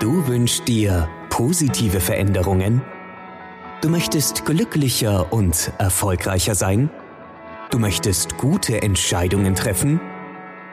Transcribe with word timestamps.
Du 0.00 0.26
wünschst 0.26 0.66
dir 0.66 1.08
positive 1.30 2.00
Veränderungen? 2.00 2.82
Du 3.80 3.88
möchtest 3.88 4.44
glücklicher 4.44 5.32
und 5.32 5.72
erfolgreicher 5.78 6.56
sein? 6.56 6.90
Du 7.70 7.78
möchtest 7.78 8.36
gute 8.36 8.82
Entscheidungen 8.82 9.54
treffen? 9.54 10.00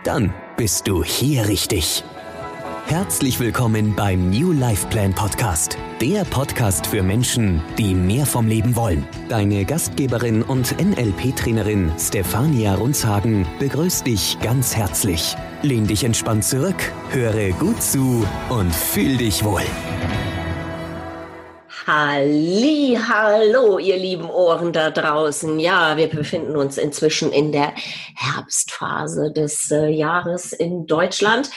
Dann 0.04 0.34
bist 0.58 0.88
du 0.88 1.04
hier 1.04 1.47
richtig. 1.47 2.04
Herzlich 2.86 3.40
willkommen 3.40 3.96
beim 3.96 4.29
New 4.29 4.52
Life 4.52 4.88
Plan 4.88 5.14
Podcast, 5.14 5.78
der 6.02 6.26
Podcast 6.26 6.88
für 6.88 7.04
Menschen, 7.04 7.62
die 7.78 7.94
mehr 7.96 8.26
vom 8.26 8.47
Leben 8.47 8.76
wollen. 8.76 9.08
Deine 9.29 9.64
Gastgeberin 9.64 10.42
und 10.44 10.76
NLP-Trainerin 10.79 11.92
Stefania 11.97 12.76
Runzhagen 12.76 13.47
begrüßt 13.60 14.06
dich 14.06 14.38
ganz 14.42 14.76
herzlich. 14.76 15.36
Lehn 15.62 15.88
dich 15.88 16.04
entspannt 16.04 16.44
zurück, 16.44 16.91
höre 17.12 17.52
gut 17.54 17.82
zu 17.82 18.28
und 18.50 18.73
fühl 18.73 19.18
dich 19.18 19.44
wohl. 19.44 19.63
Halli, 21.94 22.98
hallo, 23.05 23.77
ihr 23.77 23.98
lieben 23.98 24.30
Ohren 24.30 24.72
da 24.72 24.91
draußen. 24.91 25.59
Ja, 25.59 25.98
wir 25.98 26.08
befinden 26.08 26.55
uns 26.55 26.77
inzwischen 26.77 27.34
in 27.34 27.52
der 27.52 27.73
Herbstphase 28.16 29.34
des 29.34 29.70
äh, 29.72 29.90
Jahres 29.90 30.54
in 30.54 30.88
Deutschland. 30.88 31.49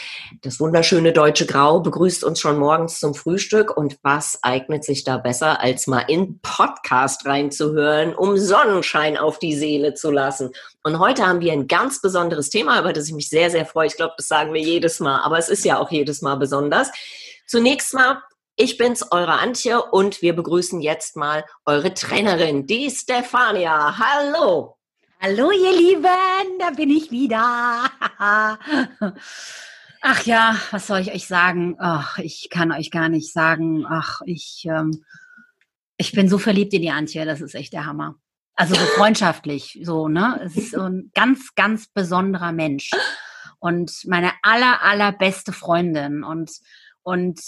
Das 0.42 0.58
wunderschöne 0.58 1.12
deutsche 1.12 1.46
Grau 1.46 1.78
begrüßt 1.78 2.24
uns 2.24 2.40
schon 2.40 2.58
morgens 2.58 2.98
zum 2.98 3.14
Frühstück. 3.14 3.76
Und 3.76 3.96
was 4.02 4.42
eignet 4.42 4.82
sich 4.82 5.04
da 5.04 5.18
besser, 5.18 5.60
als 5.60 5.86
mal 5.86 6.02
in 6.08 6.40
Podcast 6.40 7.24
reinzuhören, 7.26 8.12
um 8.12 8.36
Sonnenschein 8.36 9.16
auf 9.16 9.38
die 9.38 9.54
Seele 9.54 9.94
zu 9.94 10.10
lassen? 10.10 10.50
Und 10.82 10.98
heute 10.98 11.24
haben 11.24 11.42
wir 11.42 11.52
ein 11.52 11.68
ganz 11.68 12.02
besonderes 12.02 12.50
Thema, 12.50 12.80
über 12.80 12.92
das 12.92 13.06
ich 13.06 13.14
mich 13.14 13.28
sehr, 13.28 13.50
sehr 13.50 13.66
freue. 13.66 13.86
Ich 13.86 13.96
glaube, 13.96 14.14
das 14.16 14.26
sagen 14.26 14.52
wir 14.52 14.60
jedes 14.60 14.98
Mal, 14.98 15.20
aber 15.20 15.38
es 15.38 15.48
ist 15.48 15.64
ja 15.64 15.78
auch 15.78 15.92
jedes 15.92 16.22
Mal 16.22 16.34
besonders. 16.34 16.90
Zunächst 17.46 17.94
mal 17.94 18.20
ich 18.56 18.78
bin's, 18.78 19.10
eure 19.10 19.40
Antje, 19.40 19.82
und 19.82 20.22
wir 20.22 20.34
begrüßen 20.34 20.80
jetzt 20.80 21.16
mal 21.16 21.44
eure 21.66 21.92
Trainerin, 21.92 22.66
die 22.66 22.90
Stefania. 22.90 23.98
Hallo! 23.98 24.76
Hallo, 25.20 25.50
ihr 25.50 25.76
Lieben, 25.76 26.58
da 26.58 26.70
bin 26.76 26.90
ich 26.90 27.10
wieder. 27.10 27.90
Ach 30.02 30.22
ja, 30.24 30.56
was 30.70 30.86
soll 30.86 31.00
ich 31.00 31.12
euch 31.12 31.26
sagen? 31.26 31.76
Ach, 31.78 32.18
ich 32.18 32.48
kann 32.50 32.70
euch 32.72 32.90
gar 32.90 33.08
nicht 33.08 33.32
sagen. 33.32 33.86
Ach, 33.88 34.20
ich, 34.26 34.66
ähm, 34.68 35.04
ich 35.96 36.12
bin 36.12 36.28
so 36.28 36.38
verliebt 36.38 36.74
in 36.74 36.82
die 36.82 36.90
Antje, 36.90 37.24
das 37.24 37.40
ist 37.40 37.54
echt 37.54 37.72
der 37.72 37.86
Hammer. 37.86 38.16
Also 38.54 38.74
so 38.74 38.84
freundschaftlich, 38.84 39.80
so, 39.82 40.08
ne? 40.08 40.40
Es 40.44 40.56
ist 40.56 40.72
so 40.72 40.82
ein 40.82 41.10
ganz, 41.14 41.54
ganz 41.54 41.88
besonderer 41.88 42.52
Mensch. 42.52 42.90
Und 43.58 44.04
meine 44.04 44.32
aller, 44.42 44.82
allerbeste 44.82 45.52
Freundin. 45.52 46.22
Und, 46.22 46.52
und 47.02 47.40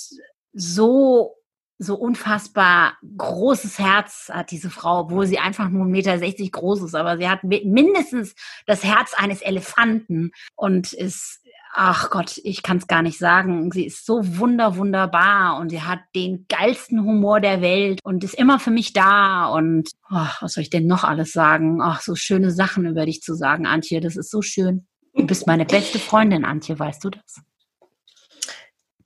so 0.56 1.36
so 1.78 1.94
unfassbar 1.94 2.96
großes 3.18 3.78
Herz 3.78 4.30
hat 4.32 4.50
diese 4.50 4.70
Frau, 4.70 5.00
obwohl 5.00 5.26
sie 5.26 5.38
einfach 5.38 5.68
nur 5.68 5.84
1,60 5.84 5.90
Meter 5.90 6.50
groß 6.50 6.82
ist, 6.82 6.94
aber 6.94 7.18
sie 7.18 7.28
hat 7.28 7.44
mindestens 7.44 8.34
das 8.66 8.82
Herz 8.82 9.12
eines 9.14 9.42
Elefanten 9.42 10.30
und 10.54 10.94
ist, 10.94 11.42
ach 11.74 12.08
Gott, 12.08 12.40
ich 12.44 12.62
kann 12.62 12.78
es 12.78 12.86
gar 12.86 13.02
nicht 13.02 13.18
sagen. 13.18 13.70
Sie 13.70 13.84
ist 13.84 14.06
so 14.06 14.38
wunder, 14.38 14.77
wunderbar 14.77 15.58
und 15.60 15.68
sie 15.68 15.82
hat 15.82 16.00
den 16.14 16.46
geilsten 16.48 17.04
Humor 17.04 17.40
der 17.40 17.60
Welt 17.60 18.00
und 18.02 18.24
ist 18.24 18.34
immer 18.34 18.58
für 18.58 18.70
mich 18.70 18.94
da 18.94 19.46
und 19.48 19.90
oh, 20.10 20.28
was 20.40 20.54
soll 20.54 20.62
ich 20.62 20.70
denn 20.70 20.86
noch 20.86 21.04
alles 21.04 21.32
sagen? 21.32 21.82
Ach, 21.82 22.00
so 22.00 22.14
schöne 22.14 22.50
Sachen 22.50 22.86
über 22.86 23.04
dich 23.04 23.20
zu 23.20 23.34
sagen, 23.34 23.66
Antje, 23.66 24.00
das 24.00 24.16
ist 24.16 24.30
so 24.30 24.40
schön. 24.40 24.86
Du 25.14 25.27
bist 25.27 25.46
meine 25.46 25.66
beste 25.66 25.98
Freundin, 25.98 26.46
Antje, 26.46 26.78
weißt 26.78 27.04
du 27.04 27.10
das? 27.10 27.42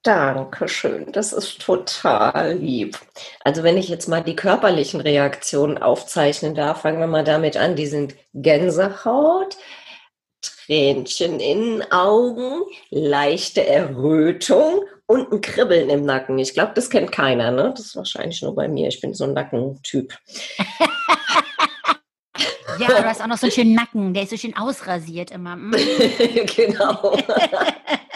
Dankeschön, 0.03 1.13
das 1.13 1.35
ist 1.35 1.61
total 1.61 2.55
lieb. 2.55 2.99
Also 3.45 3.63
wenn 3.63 3.77
ich 3.77 3.91
jetzt 3.91 4.09
mal 4.09 4.23
die 4.23 4.35
körperlichen 4.35 5.03
Reaktionen 5.03 5.77
aufzeichnen 5.77 6.55
darf, 6.55 6.83
fangen 6.83 7.01
wir 7.01 7.07
mal 7.07 7.25
damit 7.25 7.59
an. 7.59 7.77
Die 7.77 7.87
sind 7.87 8.15
Gänsehaut, 8.33 9.59
Tränchen 10.41 11.39
in 11.39 11.81
den 11.81 11.93
Augen, 11.93 12.63
leichte 12.89 13.67
Errötung 13.67 14.85
und 15.05 15.33
ein 15.33 15.43
Kribbeln 15.43 15.91
im 15.91 16.07
Nacken. 16.07 16.39
Ich 16.39 16.55
glaube, 16.55 16.73
das 16.75 16.89
kennt 16.89 17.13
keiner, 17.13 17.51
ne? 17.51 17.75
Das 17.77 17.85
ist 17.87 17.97
wahrscheinlich 17.97 18.41
nur 18.41 18.55
bei 18.55 18.69
mir. 18.69 18.89
Ich 18.89 19.03
bin 19.03 19.13
so 19.13 19.25
ein 19.25 19.35
Nackentyp. 19.35 20.17
ja, 22.79 22.87
du 22.87 23.05
hast 23.05 23.21
auch 23.21 23.27
noch 23.27 23.37
so 23.37 23.47
einen 23.47 23.53
schönen 23.53 23.75
Nacken. 23.75 24.15
Der 24.15 24.23
ist 24.23 24.31
so 24.31 24.39
schön 24.39 24.57
ausrasiert 24.57 25.31
immer. 25.31 25.57
Mm. 25.57 25.73
genau. 26.57 27.19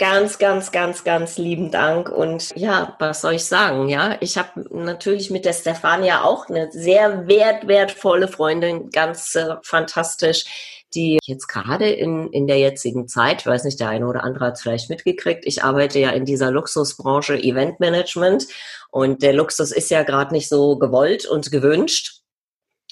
Ganz, 0.00 0.38
ganz, 0.38 0.72
ganz, 0.72 1.04
ganz 1.04 1.36
lieben 1.36 1.70
Dank. 1.70 2.08
Und 2.08 2.56
ja, 2.56 2.96
was 2.98 3.20
soll 3.20 3.34
ich 3.34 3.44
sagen? 3.44 3.90
Ja, 3.90 4.16
ich 4.20 4.38
habe 4.38 4.64
natürlich 4.70 5.30
mit 5.30 5.44
der 5.44 5.52
Stefania 5.52 6.24
auch 6.24 6.48
eine 6.48 6.72
sehr 6.72 7.28
wert, 7.28 7.68
wertvolle 7.68 8.26
Freundin, 8.26 8.88
ganz 8.88 9.34
äh, 9.34 9.56
fantastisch, 9.62 10.86
die 10.94 11.18
jetzt 11.26 11.48
gerade 11.48 11.90
in, 11.90 12.32
in 12.32 12.46
der 12.46 12.58
jetzigen 12.58 13.08
Zeit, 13.08 13.42
ich 13.42 13.46
weiß 13.46 13.64
nicht, 13.64 13.78
der 13.78 13.90
eine 13.90 14.06
oder 14.06 14.24
andere 14.24 14.46
hat 14.46 14.54
es 14.54 14.62
vielleicht 14.62 14.88
mitgekriegt, 14.88 15.44
ich 15.44 15.64
arbeite 15.64 15.98
ja 15.98 16.12
in 16.12 16.24
dieser 16.24 16.50
Luxusbranche 16.50 17.34
Eventmanagement 17.34 18.46
und 18.90 19.22
der 19.22 19.34
Luxus 19.34 19.70
ist 19.70 19.90
ja 19.90 20.02
gerade 20.02 20.32
nicht 20.32 20.48
so 20.48 20.78
gewollt 20.78 21.26
und 21.26 21.52
gewünscht. 21.52 22.22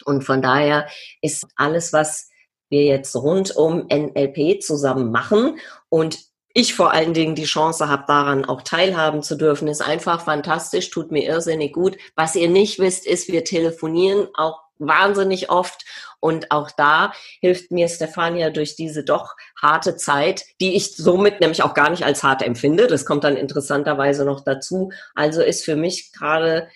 Und 0.04 0.24
von 0.24 0.42
daher 0.42 0.86
ist 1.22 1.46
alles, 1.56 1.94
was 1.94 2.28
wir 2.68 2.84
jetzt 2.84 3.16
rund 3.16 3.56
um 3.56 3.86
NLP 3.90 4.62
zusammen 4.62 5.10
machen 5.10 5.58
und 5.88 6.27
ich 6.58 6.74
vor 6.74 6.92
allen 6.92 7.14
Dingen 7.14 7.36
die 7.36 7.44
Chance 7.44 7.88
habe, 7.88 8.02
daran 8.08 8.44
auch 8.44 8.62
teilhaben 8.62 9.22
zu 9.22 9.36
dürfen, 9.36 9.68
ist 9.68 9.80
einfach 9.80 10.24
fantastisch, 10.24 10.90
tut 10.90 11.12
mir 11.12 11.22
irrsinnig 11.24 11.72
gut. 11.72 11.96
Was 12.16 12.34
ihr 12.34 12.48
nicht 12.48 12.80
wisst, 12.80 13.06
ist, 13.06 13.28
wir 13.28 13.44
telefonieren 13.44 14.26
auch 14.34 14.60
wahnsinnig 14.80 15.50
oft 15.50 15.84
und 16.18 16.50
auch 16.50 16.72
da 16.72 17.12
hilft 17.40 17.70
mir 17.70 17.88
Stefania 17.88 18.50
durch 18.50 18.74
diese 18.74 19.04
doch 19.04 19.36
harte 19.60 19.96
Zeit, 19.96 20.44
die 20.60 20.74
ich 20.74 20.96
somit 20.96 21.40
nämlich 21.40 21.62
auch 21.62 21.74
gar 21.74 21.90
nicht 21.90 22.04
als 22.04 22.24
hart 22.24 22.42
empfinde. 22.42 22.88
Das 22.88 23.06
kommt 23.06 23.22
dann 23.22 23.36
interessanterweise 23.36 24.24
noch 24.24 24.42
dazu. 24.42 24.90
Also 25.14 25.42
ist 25.42 25.64
für 25.64 25.76
mich 25.76 26.12
gerade 26.12 26.68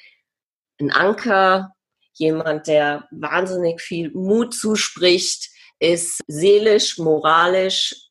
ein 0.81 0.93
Anker, 0.93 1.75
jemand, 2.13 2.69
der 2.69 3.09
wahnsinnig 3.11 3.81
viel 3.81 4.13
Mut 4.13 4.55
zuspricht, 4.55 5.51
ist 5.81 6.21
seelisch, 6.29 6.99
moralisch 6.99 8.02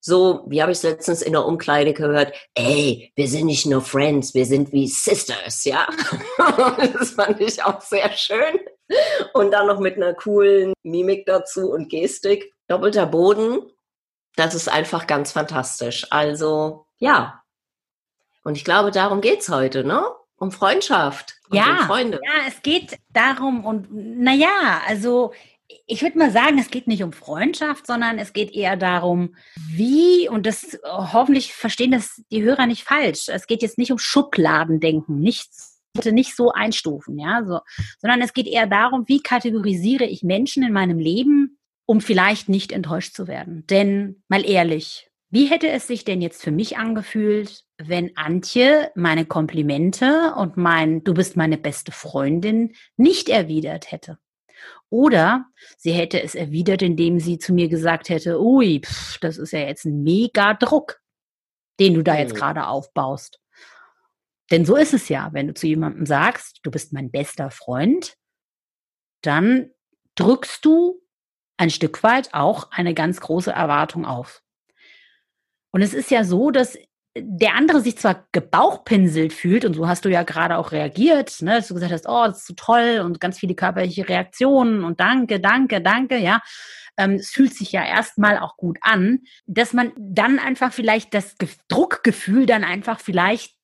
so, 0.00 0.44
wie 0.46 0.62
habe 0.62 0.72
ich 0.72 0.78
es 0.78 0.84
letztens 0.84 1.22
in 1.22 1.32
der 1.32 1.44
Umkleide 1.44 1.92
gehört, 1.92 2.32
ey, 2.54 3.12
wir 3.16 3.28
sind 3.28 3.46
nicht 3.46 3.66
nur 3.66 3.82
Friends, 3.82 4.34
wir 4.34 4.46
sind 4.46 4.72
wie 4.72 4.86
Sisters, 4.86 5.64
ja. 5.64 5.88
das 6.92 7.10
fand 7.10 7.40
ich 7.40 7.62
auch 7.62 7.80
sehr 7.80 8.10
schön. 8.12 8.60
Und 9.34 9.50
dann 9.50 9.66
noch 9.66 9.80
mit 9.80 9.96
einer 9.96 10.14
coolen 10.14 10.72
Mimik 10.82 11.26
dazu 11.26 11.70
und 11.70 11.88
Gestik. 11.88 12.52
Doppelter 12.68 13.06
Boden, 13.06 13.62
das 14.36 14.54
ist 14.54 14.68
einfach 14.68 15.06
ganz 15.06 15.32
fantastisch. 15.32 16.06
Also, 16.10 16.86
ja. 16.98 17.42
Und 18.44 18.56
ich 18.56 18.64
glaube, 18.64 18.92
darum 18.92 19.20
geht's 19.20 19.48
heute, 19.48 19.84
ne? 19.84 20.04
Um 20.36 20.52
Freundschaft. 20.52 21.34
ja, 21.50 21.80
um 21.80 21.86
Freunde. 21.86 22.20
ja, 22.24 22.46
es 22.46 22.62
geht 22.62 22.98
darum 23.08 23.64
und 23.64 23.88
naja, 23.90 24.80
also 24.86 25.32
ich 25.90 26.02
würde 26.02 26.18
mal 26.18 26.30
sagen, 26.30 26.58
es 26.58 26.70
geht 26.70 26.86
nicht 26.86 27.02
um 27.02 27.12
Freundschaft, 27.12 27.86
sondern 27.86 28.18
es 28.18 28.34
geht 28.34 28.52
eher 28.52 28.76
darum, 28.76 29.34
wie, 29.70 30.28
und 30.28 30.44
das 30.44 30.78
hoffentlich 30.84 31.54
verstehen 31.54 31.92
das 31.92 32.22
die 32.30 32.42
Hörer 32.42 32.66
nicht 32.66 32.84
falsch. 32.84 33.28
Es 33.28 33.46
geht 33.46 33.62
jetzt 33.62 33.78
nicht 33.78 33.90
um 33.90 33.98
Schubladendenken, 33.98 35.18
nichts, 35.18 35.80
bitte 35.94 36.12
nicht 36.12 36.36
so 36.36 36.52
einstufen, 36.52 37.18
ja, 37.18 37.42
so, 37.46 37.60
sondern 38.00 38.20
es 38.20 38.34
geht 38.34 38.46
eher 38.46 38.66
darum, 38.66 39.04
wie 39.08 39.20
kategorisiere 39.20 40.04
ich 40.04 40.22
Menschen 40.22 40.62
in 40.62 40.74
meinem 40.74 40.98
Leben, 40.98 41.58
um 41.86 42.02
vielleicht 42.02 42.50
nicht 42.50 42.70
enttäuscht 42.70 43.14
zu 43.14 43.26
werden. 43.26 43.66
Denn, 43.66 44.22
mal 44.28 44.44
ehrlich, 44.44 45.08
wie 45.30 45.46
hätte 45.46 45.70
es 45.70 45.86
sich 45.86 46.04
denn 46.04 46.20
jetzt 46.20 46.42
für 46.42 46.50
mich 46.50 46.76
angefühlt, 46.76 47.64
wenn 47.78 48.14
Antje 48.14 48.90
meine 48.94 49.24
Komplimente 49.24 50.34
und 50.36 50.58
mein 50.58 51.02
Du 51.02 51.14
bist 51.14 51.34
meine 51.36 51.56
beste 51.56 51.92
Freundin 51.92 52.74
nicht 52.98 53.30
erwidert 53.30 53.90
hätte? 53.90 54.18
Oder 54.90 55.46
sie 55.76 55.92
hätte 55.92 56.22
es 56.22 56.34
erwidert, 56.34 56.82
indem 56.82 57.18
sie 57.20 57.38
zu 57.38 57.52
mir 57.52 57.68
gesagt 57.68 58.08
hätte, 58.08 58.40
ui, 58.40 58.80
pff, 58.84 59.18
das 59.18 59.36
ist 59.36 59.52
ja 59.52 59.60
jetzt 59.60 59.84
ein 59.84 60.02
mega 60.02 60.54
Druck, 60.54 61.00
den 61.78 61.94
du 61.94 62.02
da 62.02 62.16
jetzt 62.16 62.34
mhm. 62.34 62.38
gerade 62.38 62.66
aufbaust. 62.66 63.40
Denn 64.50 64.64
so 64.64 64.76
ist 64.76 64.94
es 64.94 65.08
ja, 65.08 65.30
wenn 65.32 65.48
du 65.48 65.54
zu 65.54 65.66
jemandem 65.66 66.06
sagst, 66.06 66.60
du 66.62 66.70
bist 66.70 66.92
mein 66.92 67.10
bester 67.10 67.50
Freund, 67.50 68.16
dann 69.22 69.70
drückst 70.14 70.64
du 70.64 71.02
ein 71.58 71.70
Stück 71.70 72.02
weit 72.02 72.32
auch 72.32 72.70
eine 72.70 72.94
ganz 72.94 73.20
große 73.20 73.50
Erwartung 73.50 74.06
auf. 74.06 74.42
Und 75.70 75.82
es 75.82 75.92
ist 75.92 76.10
ja 76.10 76.24
so, 76.24 76.50
dass 76.50 76.78
der 77.22 77.54
andere 77.54 77.80
sich 77.80 77.98
zwar 77.98 78.26
gebauchpinselt 78.32 79.32
fühlt, 79.32 79.64
und 79.64 79.74
so 79.74 79.88
hast 79.88 80.04
du 80.04 80.08
ja 80.08 80.22
gerade 80.22 80.58
auch 80.58 80.72
reagiert, 80.72 81.42
ne, 81.42 81.56
dass 81.56 81.68
du 81.68 81.74
gesagt 81.74 81.92
hast, 81.92 82.08
oh, 82.08 82.24
das 82.26 82.38
ist 82.38 82.46
so 82.46 82.54
toll 82.54 83.02
und 83.04 83.20
ganz 83.20 83.38
viele 83.38 83.54
körperliche 83.54 84.08
Reaktionen 84.08 84.84
und 84.84 85.00
danke, 85.00 85.40
danke, 85.40 85.80
danke, 85.80 86.18
ja. 86.18 86.40
Ähm, 86.96 87.14
es 87.14 87.30
fühlt 87.30 87.54
sich 87.54 87.72
ja 87.72 87.84
erstmal 87.84 88.38
auch 88.38 88.56
gut 88.56 88.78
an, 88.82 89.20
dass 89.46 89.72
man 89.72 89.92
dann 89.96 90.38
einfach 90.38 90.72
vielleicht 90.72 91.14
das 91.14 91.36
Druckgefühl 91.68 92.46
dann 92.46 92.64
einfach 92.64 93.00
vielleicht 93.00 93.54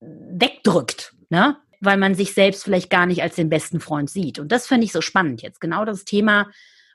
wegdrückt, 0.00 1.14
ne? 1.28 1.56
weil 1.80 1.96
man 1.96 2.14
sich 2.14 2.34
selbst 2.34 2.64
vielleicht 2.64 2.90
gar 2.90 3.06
nicht 3.06 3.22
als 3.22 3.34
den 3.34 3.50
besten 3.50 3.80
Freund 3.80 4.08
sieht. 4.10 4.38
Und 4.38 4.50
das 4.52 4.66
finde 4.66 4.86
ich 4.86 4.92
so 4.92 5.00
spannend 5.00 5.42
jetzt. 5.42 5.60
Genau 5.60 5.84
das 5.84 6.04
Thema 6.04 6.50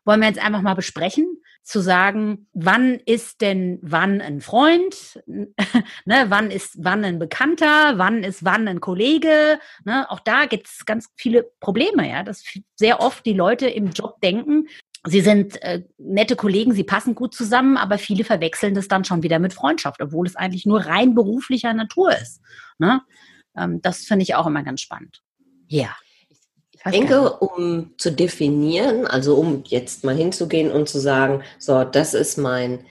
wollen 0.05 0.21
wir 0.21 0.27
jetzt 0.27 0.43
einfach 0.43 0.61
mal 0.61 0.73
besprechen, 0.73 1.25
zu 1.63 1.81
sagen, 1.81 2.47
wann 2.53 2.95
ist 2.95 3.41
denn 3.41 3.79
wann 3.81 4.21
ein 4.21 4.41
Freund, 4.41 5.21
ne, 5.27 6.25
wann 6.29 6.51
ist 6.51 6.77
wann 6.79 7.03
ein 7.03 7.19
Bekannter, 7.19 7.97
wann 7.97 8.23
ist 8.23 8.43
wann 8.43 8.67
ein 8.67 8.81
Kollege. 8.81 9.59
Ne? 9.85 10.09
Auch 10.09 10.19
da 10.19 10.45
gibt 10.45 10.67
es 10.67 10.85
ganz 10.85 11.09
viele 11.15 11.43
Probleme, 11.59 12.09
ja, 12.09 12.23
dass 12.23 12.43
sehr 12.75 13.01
oft 13.01 13.25
die 13.25 13.33
Leute 13.33 13.67
im 13.67 13.91
Job 13.91 14.19
denken, 14.21 14.67
Sie 15.07 15.21
sind 15.21 15.61
äh, 15.61 15.83
nette 15.97 16.35
Kollegen, 16.35 16.73
sie 16.73 16.83
passen 16.83 17.15
gut 17.15 17.33
zusammen, 17.33 17.77
aber 17.77 17.97
viele 17.97 18.25
verwechseln 18.25 18.73
das 18.73 18.89
dann 18.89 19.05
schon 19.05 19.23
wieder 19.23 19.39
mit 19.39 19.53
Freundschaft, 19.53 20.01
obwohl 20.01 20.27
es 20.27 20.35
eigentlich 20.35 20.65
nur 20.65 20.81
rein 20.81 21.15
beruflicher 21.15 21.73
Natur 21.73 22.11
ist. 22.11 22.41
Ne? 22.79 23.01
Ähm, 23.55 23.81
das 23.81 24.03
finde 24.03 24.23
ich 24.23 24.35
auch 24.35 24.45
immer 24.45 24.63
ganz 24.63 24.81
spannend. 24.81 25.21
Ja. 25.67 25.95
Ich 26.85 26.91
denke, 26.91 27.31
um 27.39 27.93
zu 27.97 28.11
definieren, 28.11 29.05
also 29.05 29.35
um 29.35 29.63
jetzt 29.65 30.03
mal 30.03 30.15
hinzugehen 30.15 30.71
und 30.71 30.87
zu 30.87 30.99
sagen, 30.99 31.43
so, 31.57 31.83
das 31.83 32.13
ist 32.13 32.37
mein 32.37 32.85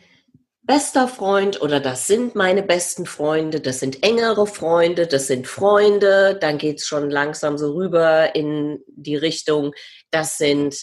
bester 0.63 1.09
Freund 1.09 1.63
oder 1.63 1.81
das 1.81 2.07
sind 2.07 2.35
meine 2.35 2.63
besten 2.63 3.07
Freunde, 3.07 3.61
das 3.61 3.81
sind 3.81 4.03
engere 4.03 4.47
Freunde, 4.47 5.07
das 5.07 5.27
sind 5.27 5.47
Freunde, 5.47 6.37
dann 6.39 6.59
geht 6.59 6.81
es 6.81 6.87
schon 6.87 7.09
langsam 7.09 7.57
so 7.57 7.73
rüber 7.73 8.35
in 8.35 8.79
die 8.87 9.17
Richtung, 9.17 9.73
das 10.11 10.37
sind 10.37 10.77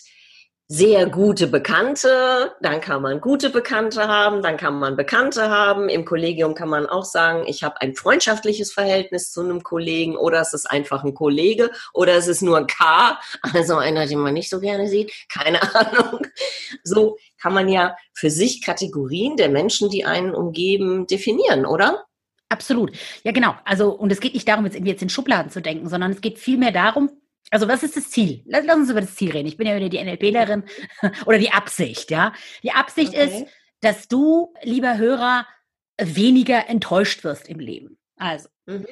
sehr 0.68 1.06
gute 1.08 1.46
Bekannte, 1.46 2.56
dann 2.60 2.82
kann 2.82 3.04
man 3.04 3.22
gute 3.22 3.52
Bekannte 3.52 4.08
haben, 4.08 4.42
dann 4.42 4.58
kann 4.58 4.80
man 4.80 4.96
Bekannte 4.96 5.50
haben. 5.50 5.90
Im 5.90 6.06
Kollegium 6.06 6.56
kann 6.56 6.70
man 6.70 6.88
auch 6.88 7.06
sagen, 7.06 7.44
ich 7.46 7.64
habe 7.64 7.80
ein 7.82 7.94
freundschaftliches 7.94 8.74
Verhältnis 8.74 9.32
zu 9.32 9.42
einem 9.42 9.62
Kollegen 9.62 10.18
oder 10.18 10.42
es 10.42 10.54
ist 10.54 10.66
einfach 10.66 11.04
ein 11.04 11.14
Kollege 11.14 11.70
oder 11.94 12.14
es 12.14 12.28
ist 12.28 12.42
nur 12.42 12.58
ein 12.58 12.66
K, 12.66 13.20
also 13.54 13.78
einer, 13.78 14.08
den 14.08 14.20
man 14.20 14.34
nicht 14.34 14.50
so 14.50 14.60
gerne 14.60 14.88
sieht, 14.90 15.14
keine 15.32 15.62
Ahnung. 15.76 16.26
So 16.84 17.18
kann 17.40 17.54
man 17.54 17.70
ja 17.70 17.96
für 18.14 18.32
sich 18.32 18.64
Kategorien 18.64 19.38
der 19.38 19.50
Menschen, 19.50 19.92
die 19.92 20.04
einen 20.04 20.34
umgeben, 20.34 21.06
definieren, 21.06 21.68
oder? 21.68 22.06
Absolut. 22.50 22.92
Ja, 23.24 23.32
genau. 23.32 23.54
Also, 23.66 23.92
und 23.92 24.12
es 24.12 24.20
geht 24.20 24.34
nicht 24.34 24.48
darum, 24.48 24.66
jetzt, 24.66 24.80
jetzt 24.80 25.02
in 25.02 25.10
Schubladen 25.10 25.52
zu 25.52 25.62
denken, 25.62 25.90
sondern 25.90 26.12
es 26.12 26.22
geht 26.22 26.40
vielmehr 26.40 26.72
darum, 26.72 27.12
also 27.52 27.68
was 27.68 27.84
ist 27.84 27.96
das 27.96 28.10
Ziel? 28.10 28.44
Lass, 28.46 28.66
lass 28.66 28.76
uns 28.76 28.90
über 28.90 29.02
das 29.02 29.16
Ziel 29.16 29.32
reden. 29.32 29.48
Ich 29.48 29.58
bin 29.58 29.68
ja 29.68 29.76
wieder 29.76 29.90
die 29.90 30.04
NLPlerin 30.04 30.64
oder 31.26 31.38
die 31.38 31.52
Absicht, 31.52 32.12
ja. 32.12 32.34
Die 32.64 32.72
Absicht 32.72 33.10
okay. 33.10 33.44
ist, 33.44 33.52
dass 33.82 34.08
du, 34.08 34.54
lieber 34.64 34.98
Hörer, 34.98 35.46
weniger 35.98 36.68
enttäuscht 36.70 37.24
wirst 37.24 37.48
im 37.48 37.60
Leben. 37.60 37.98
Also, 38.18 38.50
mhm. 38.66 38.86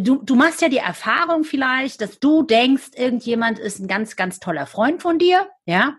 du, 0.00 0.22
du 0.22 0.34
machst 0.34 0.62
ja 0.62 0.68
die 0.68 0.78
Erfahrung 0.78 1.44
vielleicht, 1.44 2.00
dass 2.00 2.20
du 2.20 2.42
denkst, 2.42 2.90
irgendjemand 2.94 3.58
ist 3.58 3.80
ein 3.80 3.88
ganz, 3.88 4.16
ganz 4.16 4.38
toller 4.38 4.66
Freund 4.66 5.02
von 5.02 5.18
dir, 5.18 5.48
ja. 5.66 5.96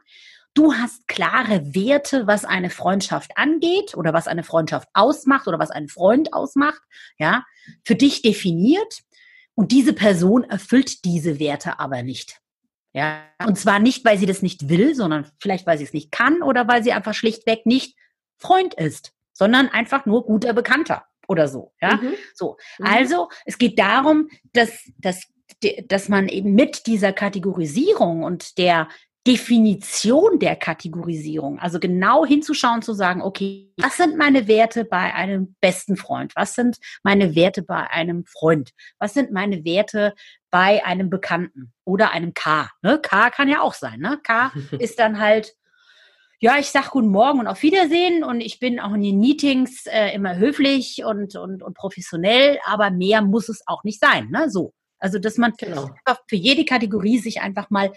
Du 0.56 0.74
hast 0.74 1.08
klare 1.08 1.76
Werte, 1.76 2.26
was 2.26 2.44
eine 2.44 2.72
Freundschaft 2.72 3.38
angeht 3.38 3.96
oder 3.96 4.14
was 4.14 4.28
eine 4.28 4.44
Freundschaft 4.44 4.90
ausmacht 4.94 5.48
oder 5.48 5.60
was 5.60 5.70
einen 5.70 5.90
Freund 5.90 6.34
ausmacht, 6.34 6.82
ja. 7.18 7.44
Für 7.86 7.96
dich 7.96 8.22
definiert 8.22 9.02
und 9.60 9.74
diese 9.74 9.92
Person 9.92 10.46
erfüllt 10.46 11.04
diese 11.04 11.38
Werte 11.38 11.82
aber 11.82 12.02
nicht. 12.02 12.40
Ja, 12.94 13.24
und 13.46 13.60
zwar 13.60 13.80
nicht, 13.80 14.06
weil 14.06 14.18
sie 14.18 14.26
das 14.26 14.42
nicht 14.42 14.70
will, 14.70 14.96
sondern 14.96 15.30
vielleicht, 15.38 15.68
weil 15.68 15.78
sie 15.78 15.84
es 15.84 15.92
nicht 15.92 16.14
kann 16.14 16.42
oder 16.42 16.66
weil 16.70 16.82
sie 16.82 16.94
einfach 16.94 17.14
schlichtweg 17.14 17.66
nicht 17.66 17.98
Freund 18.38 18.74
ist, 18.74 19.12
sondern 19.34 19.68
einfach 19.68 20.06
nur 20.06 20.26
guter 20.26 20.54
Bekannter 20.54 21.04
oder 21.28 21.50
so. 21.50 21.74
Ja, 21.82 21.98
mhm. 21.98 22.14
so. 22.34 22.56
Mhm. 22.78 22.86
Also, 22.86 23.28
es 23.44 23.58
geht 23.58 23.78
darum, 23.78 24.30
dass, 24.54 24.90
dass, 24.98 25.28
dass 25.88 26.08
man 26.08 26.30
eben 26.30 26.56
mit 26.56 26.88
dieser 26.88 27.12
Kategorisierung 27.12 28.24
und 28.24 28.58
der 28.60 28.88
Definition 29.28 30.40
der 30.40 30.56
Kategorisierung, 30.56 31.60
also 31.60 31.80
genau 31.80 32.26
hinzuschauen, 32.26 32.82
zu 32.82 32.94
sagen, 32.94 33.22
okay, 33.22 33.74
was 33.78 33.98
sind 33.98 34.18
meine 34.18 34.48
Werte 34.48 34.86
bei 34.86 35.14
einem 35.14 35.56
besten 35.60 35.98
Freund? 35.98 36.32
Was 36.36 36.56
sind 36.56 36.78
meine 37.04 37.36
Werte 37.36 37.62
bei 37.62 37.90
einem 37.90 38.26
Freund? 38.26 38.72
Was 38.98 39.14
sind 39.14 39.32
meine 39.32 39.66
Werte 39.66 40.14
bei 40.50 40.86
einem 40.86 41.10
Bekannten 41.10 41.74
oder 41.84 42.12
einem 42.12 42.34
K? 42.34 42.70
Ne? 42.82 43.00
K 43.02 43.30
kann 43.30 43.50
ja 43.50 43.62
auch 43.62 43.74
sein. 43.74 44.00
Ne? 44.00 44.20
K 44.24 44.54
ist 44.80 45.00
dann 45.00 45.20
halt, 45.20 45.54
ja, 46.40 46.58
ich 46.58 46.68
sag 46.68 46.92
guten 46.92 47.10
Morgen 47.10 47.42
und 47.42 47.48
auf 47.48 47.62
Wiedersehen 47.62 48.24
und 48.24 48.40
ich 48.40 48.60
bin 48.60 48.80
auch 48.80 48.94
in 48.94 49.02
den 49.02 49.20
Meetings 49.20 49.86
äh, 49.88 50.16
immer 50.16 50.38
höflich 50.38 51.04
und, 51.04 51.36
und, 51.36 51.62
und 51.62 51.76
professionell, 51.76 52.58
aber 52.64 52.90
mehr 52.90 53.22
muss 53.22 53.50
es 53.50 53.62
auch 53.68 53.84
nicht 53.84 54.00
sein. 54.00 54.30
Ne? 54.30 54.50
So. 54.50 54.74
Also, 55.02 55.18
dass 55.18 55.38
man 55.38 55.54
genau. 55.58 55.90
für 56.28 56.36
jede 56.36 56.66
Kategorie 56.66 57.20
sich 57.20 57.42
einfach 57.42 57.70
mal 57.70 57.94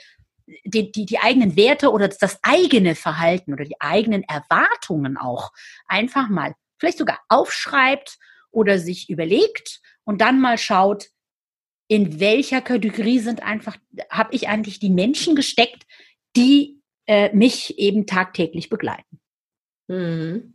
die, 0.64 0.92
die, 0.92 1.06
die 1.06 1.18
eigenen 1.18 1.56
Werte 1.56 1.90
oder 1.90 2.08
das 2.08 2.38
eigene 2.42 2.94
Verhalten 2.94 3.52
oder 3.52 3.64
die 3.64 3.80
eigenen 3.80 4.22
Erwartungen 4.24 5.16
auch 5.16 5.52
einfach 5.86 6.28
mal 6.28 6.54
vielleicht 6.78 6.98
sogar 6.98 7.20
aufschreibt 7.28 8.18
oder 8.50 8.78
sich 8.78 9.08
überlegt 9.08 9.80
und 10.04 10.20
dann 10.20 10.40
mal 10.40 10.58
schaut, 10.58 11.08
in 11.88 12.20
welcher 12.20 12.60
Kategorie 12.60 13.18
sind 13.18 13.42
einfach, 13.42 13.76
habe 14.10 14.34
ich 14.34 14.48
eigentlich 14.48 14.80
die 14.80 14.90
Menschen 14.90 15.36
gesteckt, 15.36 15.84
die 16.36 16.80
äh, 17.06 17.34
mich 17.34 17.78
eben 17.78 18.06
tagtäglich 18.06 18.68
begleiten. 18.68 19.20
Mhm. 19.88 20.51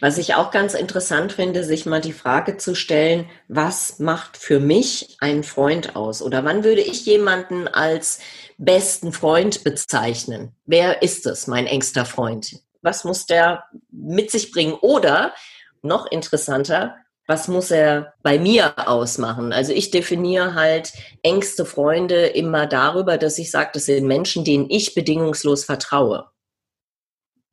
Was 0.00 0.18
ich 0.18 0.34
auch 0.34 0.50
ganz 0.50 0.74
interessant 0.74 1.32
finde, 1.32 1.64
sich 1.64 1.86
mal 1.86 2.00
die 2.00 2.12
Frage 2.12 2.56
zu 2.56 2.74
stellen, 2.74 3.28
was 3.48 3.98
macht 3.98 4.36
für 4.36 4.58
mich 4.58 5.16
ein 5.20 5.44
Freund 5.44 5.94
aus? 5.94 6.22
Oder 6.22 6.44
wann 6.44 6.64
würde 6.64 6.80
ich 6.80 7.06
jemanden 7.06 7.68
als 7.68 8.18
besten 8.58 9.12
Freund 9.12 9.62
bezeichnen? 9.62 10.54
Wer 10.66 11.02
ist 11.02 11.26
es, 11.26 11.46
mein 11.46 11.66
engster 11.66 12.04
Freund? 12.04 12.60
Was 12.82 13.04
muss 13.04 13.26
der 13.26 13.64
mit 13.90 14.30
sich 14.30 14.50
bringen? 14.50 14.74
Oder 14.74 15.34
noch 15.82 16.10
interessanter, 16.10 16.96
was 17.28 17.46
muss 17.46 17.70
er 17.70 18.14
bei 18.22 18.38
mir 18.38 18.88
ausmachen? 18.88 19.52
Also 19.52 19.72
ich 19.72 19.90
definiere 19.92 20.54
halt 20.54 20.92
engste 21.22 21.64
Freunde 21.64 22.26
immer 22.26 22.66
darüber, 22.66 23.16
dass 23.16 23.38
ich 23.38 23.50
sage, 23.50 23.70
das 23.74 23.86
sind 23.86 24.06
Menschen, 24.06 24.44
denen 24.44 24.68
ich 24.68 24.94
bedingungslos 24.94 25.64
vertraue 25.64 26.31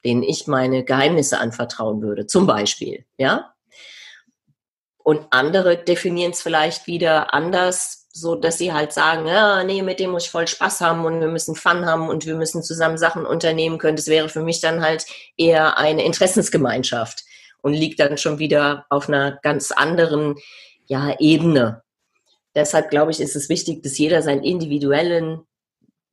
denen 0.04 0.24
ich 0.24 0.48
meine 0.48 0.84
Geheimnisse 0.84 1.40
anvertrauen 1.40 2.02
würde, 2.02 2.28
zum 2.28 2.48
Beispiel, 2.48 3.06
ja. 3.18 3.54
Und 4.98 5.28
andere 5.32 5.78
definieren 5.78 6.32
es 6.32 6.42
vielleicht 6.42 6.86
wieder 6.86 7.34
anders, 7.34 8.08
so 8.12 8.36
dass 8.36 8.58
sie 8.58 8.74
halt 8.74 8.94
sagen, 8.94 9.28
ja, 9.28 9.64
nee, 9.64 9.82
mit 9.82 10.00
dem 10.00 10.12
muss 10.12 10.26
ich 10.26 10.32
voll 10.32 10.48
Spaß 10.48 10.82
haben 10.82 11.06
und 11.06 11.20
wir 11.20 11.28
müssen 11.28 11.56
Fun 11.56 11.86
haben 11.86 12.10
und 12.10 12.26
wir 12.26 12.36
müssen 12.36 12.64
zusammen 12.64 12.98
Sachen 12.98 13.26
unternehmen 13.26 13.78
können. 13.78 13.96
Das 13.96 14.08
wäre 14.08 14.30
für 14.30 14.44
mich 14.44 14.62
dann 14.62 14.82
halt 14.84 15.06
eher 15.38 15.78
eine 15.78 16.04
Interessensgemeinschaft 16.04 17.24
und 17.62 17.74
liegt 17.74 18.00
dann 18.00 18.18
schon 18.18 18.40
wieder 18.40 18.86
auf 18.90 19.08
einer 19.08 19.40
ganz 19.42 19.72
anderen 19.72 20.36
ja, 20.86 21.16
Ebene. 21.20 21.84
Deshalb 22.56 22.90
glaube 22.90 23.12
ich, 23.12 23.20
ist 23.20 23.36
es 23.36 23.50
wichtig, 23.50 23.84
dass 23.84 23.98
jeder 23.98 24.22
seinen 24.22 24.44
individuellen 24.44 25.42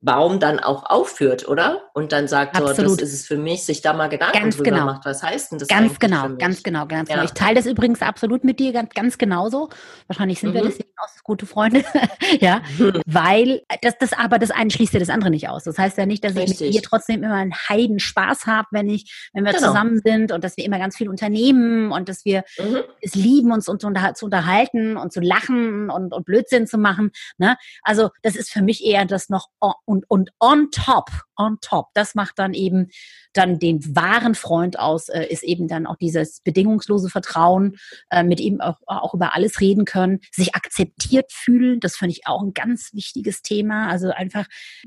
Baum 0.07 0.39
dann 0.39 0.61
auch 0.61 0.89
aufführt, 0.89 1.47
oder? 1.49 1.81
Und 1.93 2.13
dann 2.13 2.29
sagt, 2.29 2.55
so, 2.55 2.65
das 2.65 2.79
ist 2.79 3.13
es 3.13 3.27
für 3.27 3.37
mich, 3.37 3.65
sich 3.65 3.81
da 3.81 3.91
mal 3.91 4.07
Gedanken 4.07 4.39
ganz 4.39 4.55
drüber 4.55 4.71
genau. 4.71 4.85
macht. 4.85 5.05
Was 5.05 5.21
heißt 5.21 5.51
denn 5.51 5.59
das 5.59 5.67
Ganz 5.67 5.99
genau, 5.99 6.29
ganz 6.37 6.63
genau, 6.63 6.85
ganz 6.87 7.09
ja. 7.09 7.15
genau. 7.15 7.25
Ich 7.25 7.33
teile 7.33 7.55
das 7.55 7.65
übrigens 7.65 8.01
absolut 8.01 8.45
mit 8.45 8.57
dir, 8.59 8.71
ganz, 8.71 8.93
ganz 8.93 9.17
genauso. 9.17 9.69
Wahrscheinlich 10.07 10.39
sind 10.39 10.51
mhm. 10.51 10.53
wir 10.55 10.61
deswegen 10.63 10.89
auch 10.97 11.23
gute 11.23 11.45
Freunde. 11.45 11.83
ja, 12.39 12.61
mhm. 12.79 13.01
weil 13.05 13.63
das, 13.81 13.97
das 13.99 14.13
aber 14.13 14.39
das 14.39 14.49
eine 14.49 14.71
schließt 14.71 14.93
ja 14.93 14.99
das 15.01 15.09
andere 15.09 15.29
nicht 15.29 15.49
aus. 15.49 15.65
Das 15.65 15.77
heißt 15.77 15.97
ja 15.97 16.05
nicht, 16.05 16.23
dass 16.23 16.35
Richtig. 16.35 16.61
ich 16.61 16.61
mit 16.61 16.75
dir 16.75 16.81
trotzdem 16.81 17.21
immer 17.21 17.35
einen 17.35 17.53
Heiden 17.53 17.99
Spaß 17.99 18.47
habe, 18.47 18.67
wenn 18.71 18.89
ich, 18.89 19.29
wenn 19.33 19.43
wir 19.43 19.51
genau. 19.51 19.67
zusammen 19.67 20.01
sind 20.01 20.31
und 20.31 20.41
dass 20.43 20.55
wir 20.55 20.63
immer 20.63 20.79
ganz 20.79 20.95
viel 20.95 21.09
unternehmen 21.09 21.91
und 21.91 22.07
dass 22.07 22.23
wir 22.23 22.43
mhm. 22.57 22.77
es 23.01 23.13
lieben, 23.13 23.51
uns, 23.51 23.67
uns 23.67 23.81
zu 23.81 24.25
unterhalten 24.25 24.95
und 24.95 25.11
zu 25.11 25.19
lachen 25.19 25.89
und, 25.89 26.13
und 26.13 26.25
Blödsinn 26.25 26.65
zu 26.65 26.77
machen. 26.77 27.11
Ne? 27.37 27.57
Also 27.81 28.09
das 28.21 28.37
ist 28.37 28.49
für 28.49 28.61
mich 28.61 28.85
eher 28.85 29.03
das 29.03 29.27
noch 29.27 29.49
Und, 29.97 30.05
und 30.09 30.31
on 30.39 30.69
top, 30.71 31.09
on 31.35 31.57
top, 31.61 31.87
das 31.93 32.15
macht 32.15 32.39
dann 32.39 32.53
eben 32.53 32.87
dann 33.33 33.59
den 33.59 33.95
wahren 33.95 34.35
Freund 34.35 34.79
aus, 34.79 35.09
äh, 35.09 35.25
ist 35.25 35.43
eben 35.43 35.67
dann 35.67 35.85
auch 35.85 35.95
dieses 35.95 36.41
bedingungslose 36.41 37.09
Vertrauen, 37.09 37.77
äh, 38.09 38.23
mit 38.23 38.39
ihm 38.39 38.59
auch, 38.59 38.77
auch 38.87 39.13
über 39.13 39.35
alles 39.35 39.61
reden 39.61 39.85
können, 39.85 40.19
sich 40.31 40.55
akzeptiert 40.55 41.31
fühlen, 41.31 41.79
das 41.79 41.95
finde 41.95 42.13
ich 42.13 42.27
auch 42.27 42.41
ein 42.41 42.53
ganz 42.53 42.93
wichtiges 42.93 43.41
Thema. 43.41 43.89
Also 43.89 44.09
einfach, 44.09 44.45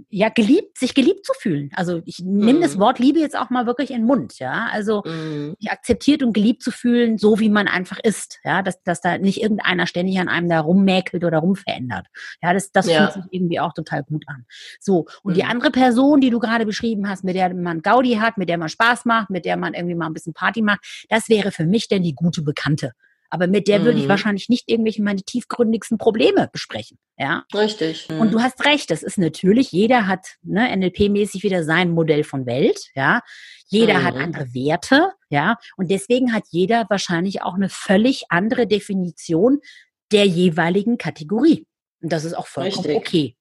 ja, 0.09 0.29
geliebt, 0.29 0.79
sich 0.79 0.95
geliebt 0.95 1.25
zu 1.25 1.33
fühlen. 1.39 1.71
Also 1.75 2.03
ich 2.05 2.19
nehme 2.19 2.59
mhm. 2.59 2.63
das 2.63 2.79
Wort 2.79 2.99
Liebe 2.99 3.21
jetzt 3.21 3.39
auch 3.39 3.51
mal 3.51 3.67
wirklich 3.67 3.91
in 3.91 3.99
den 3.99 4.07
Mund, 4.07 4.39
ja. 4.39 4.69
Also 4.73 5.03
mhm. 5.05 5.55
sich 5.61 5.71
akzeptiert 5.71 6.23
und 6.23 6.33
geliebt 6.33 6.63
zu 6.63 6.73
fühlen, 6.73 7.19
so 7.19 7.39
wie 7.39 7.51
man 7.51 7.69
einfach 7.69 7.99
ist, 8.03 8.41
ja, 8.45 8.63
dass, 8.63 8.83
dass 8.83 9.01
da 9.01 9.19
nicht 9.19 9.41
irgendeiner 9.41 9.87
ständig 9.87 10.19
an 10.19 10.29
einem 10.29 10.49
da 10.49 10.61
rummäkelt 10.61 11.25
oder 11.25 11.39
rumverändert. 11.39 12.07
Ja, 12.43 12.53
das, 12.53 12.73
das 12.73 12.87
ja. 12.87 13.11
fühlt 13.11 13.25
sich 13.25 13.33
irgendwie 13.33 13.61
auch 13.61 13.73
total 13.75 14.03
gut 14.03 14.25
an. 14.27 14.45
So, 14.81 14.90
und 14.99 15.33
mhm. 15.33 15.35
die 15.35 15.45
andere 15.45 15.71
Person, 15.71 16.21
die 16.21 16.31
du 16.31 16.39
gerade 16.39 16.67
beschrieben 16.67 17.09
hast, 17.09 17.25
mit 17.25 17.37
der 17.37 17.53
man 17.55 17.83
Gaudi 17.83 18.15
hat, 18.15 18.39
mit 18.39 18.49
der 18.49 18.59
man 18.59 18.69
Spaß 18.69 19.05
macht, 19.05 19.31
mit 19.31 19.45
der 19.45 19.57
man 19.57 19.75
irgendwie 19.75 19.95
mal 19.95 20.07
ein 20.07 20.15
bisschen 20.15 20.35
Party 20.35 20.63
macht, 20.63 20.81
das 21.09 21.29
wäre 21.29 21.51
für 21.53 21.67
mich 21.67 21.89
denn 21.89 22.03
die 22.03 22.15
gute 22.15 22.43
Bekannte. 22.43 22.93
Aber 23.31 23.47
mit 23.47 23.69
der 23.69 23.79
mhm. 23.79 23.85
würde 23.85 23.99
ich 23.99 24.05
mhm. 24.05 24.11
wahrscheinlich 24.11 24.49
nicht 24.49 24.69
irgendwelche 24.69 25.03
meine 25.03 25.23
tiefgründigsten 25.23 25.99
Probleme 25.99 26.49
besprechen. 26.53 26.99
Ja. 27.17 27.45
Richtig. 27.55 28.09
Mhm. 28.09 28.21
Und 28.21 28.33
du 28.33 28.41
hast 28.41 28.65
recht, 28.65 28.91
das 28.91 29.03
ist 29.05 29.19
natürlich, 29.19 29.71
jeder 29.71 30.09
hat 30.09 30.37
ne, 30.43 30.69
NLP-mäßig 30.77 31.45
wieder 31.45 31.63
sein 31.63 31.93
Modell 31.93 32.25
von 32.25 32.45
Welt, 32.47 32.91
ja. 32.95 33.21
Jeder 33.67 34.01
mhm. 34.01 34.05
hat 34.05 34.17
andere 34.17 34.53
Werte, 34.53 35.13
ja. 35.31 35.57
Und 35.77 35.91
deswegen 35.93 36.33
hat 36.33 36.43
jeder 36.51 36.87
wahrscheinlich 36.89 37.43
auch 37.43 37.55
eine 37.55 37.69
völlig 37.69 38.25
andere 38.31 38.67
Definition 38.67 39.61
der 40.11 40.27
jeweiligen 40.27 40.99
Kategorie. 40.99 41.67
Und 42.03 42.13
das 42.13 42.25
ist 42.25 42.35
auch 42.35 42.49
vollkommen 42.49 42.87
Richtig. 42.87 42.97
okay. 42.97 43.37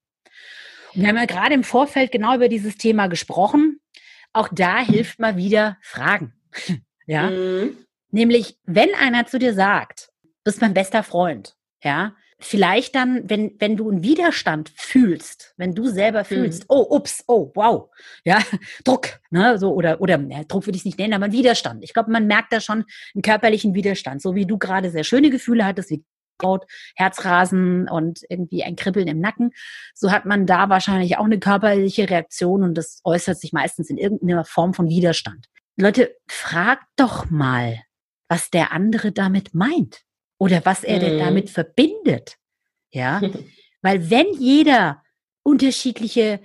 Wir 0.94 1.08
haben 1.08 1.16
ja 1.16 1.24
gerade 1.24 1.54
im 1.54 1.64
Vorfeld 1.64 2.12
genau 2.12 2.34
über 2.34 2.48
dieses 2.48 2.76
Thema 2.76 3.06
gesprochen. 3.06 3.80
Auch 4.32 4.48
da 4.50 4.80
hilft 4.80 5.18
mal 5.18 5.36
wieder 5.36 5.76
Fragen. 5.82 6.34
ja. 7.06 7.30
Mhm. 7.30 7.76
Nämlich, 8.10 8.58
wenn 8.64 8.94
einer 8.94 9.26
zu 9.26 9.38
dir 9.38 9.54
sagt, 9.54 10.10
du 10.22 10.28
bist 10.44 10.60
mein 10.60 10.74
bester 10.74 11.02
Freund, 11.02 11.56
ja, 11.82 12.14
vielleicht 12.40 12.94
dann, 12.94 13.28
wenn, 13.28 13.54
wenn 13.58 13.76
du 13.76 13.90
einen 13.90 14.02
Widerstand 14.02 14.72
fühlst, 14.74 15.54
wenn 15.56 15.74
du 15.74 15.88
selber 15.88 16.24
fühlst, 16.24 16.62
mhm. 16.62 16.66
oh, 16.70 16.96
ups, 16.96 17.22
oh, 17.28 17.52
wow, 17.54 17.90
ja, 18.24 18.38
Druck, 18.84 19.20
ne, 19.30 19.58
so, 19.58 19.72
oder, 19.72 20.00
oder, 20.00 20.18
ja, 20.28 20.42
Druck 20.44 20.66
würde 20.66 20.76
ich 20.76 20.82
es 20.82 20.86
nicht 20.86 20.98
nennen, 20.98 21.12
aber 21.12 21.26
ein 21.26 21.32
Widerstand. 21.32 21.84
Ich 21.84 21.92
glaube, 21.92 22.10
man 22.10 22.26
merkt 22.26 22.52
da 22.52 22.60
schon 22.60 22.84
einen 23.14 23.22
körperlichen 23.22 23.74
Widerstand, 23.74 24.22
so 24.22 24.34
wie 24.34 24.46
du 24.46 24.58
gerade 24.58 24.90
sehr 24.90 25.04
schöne 25.04 25.30
Gefühle 25.30 25.64
hattest, 25.64 25.90
wie 25.90 26.04
Haut, 26.42 26.64
Herzrasen 26.96 27.88
und 27.88 28.20
irgendwie 28.28 28.64
ein 28.64 28.76
Kribbeln 28.76 29.08
im 29.08 29.20
Nacken. 29.20 29.52
So 29.94 30.10
hat 30.10 30.26
man 30.26 30.46
da 30.46 30.68
wahrscheinlich 30.68 31.18
auch 31.18 31.24
eine 31.24 31.38
körperliche 31.38 32.08
Reaktion 32.08 32.62
und 32.62 32.74
das 32.74 33.00
äußert 33.04 33.38
sich 33.38 33.52
meistens 33.52 33.90
in 33.90 33.98
irgendeiner 33.98 34.44
Form 34.44 34.74
von 34.74 34.88
Widerstand. 34.88 35.46
Leute, 35.76 36.16
fragt 36.28 36.86
doch 36.96 37.30
mal, 37.30 37.80
was 38.28 38.50
der 38.50 38.72
andere 38.72 39.12
damit 39.12 39.54
meint 39.54 40.02
oder 40.38 40.64
was 40.64 40.84
er 40.84 40.96
mhm. 40.96 41.00
denn 41.00 41.18
damit 41.18 41.50
verbindet. 41.50 42.36
Ja, 42.92 43.20
weil 43.82 44.10
wenn 44.10 44.32
jeder 44.34 45.02
unterschiedliche 45.42 46.40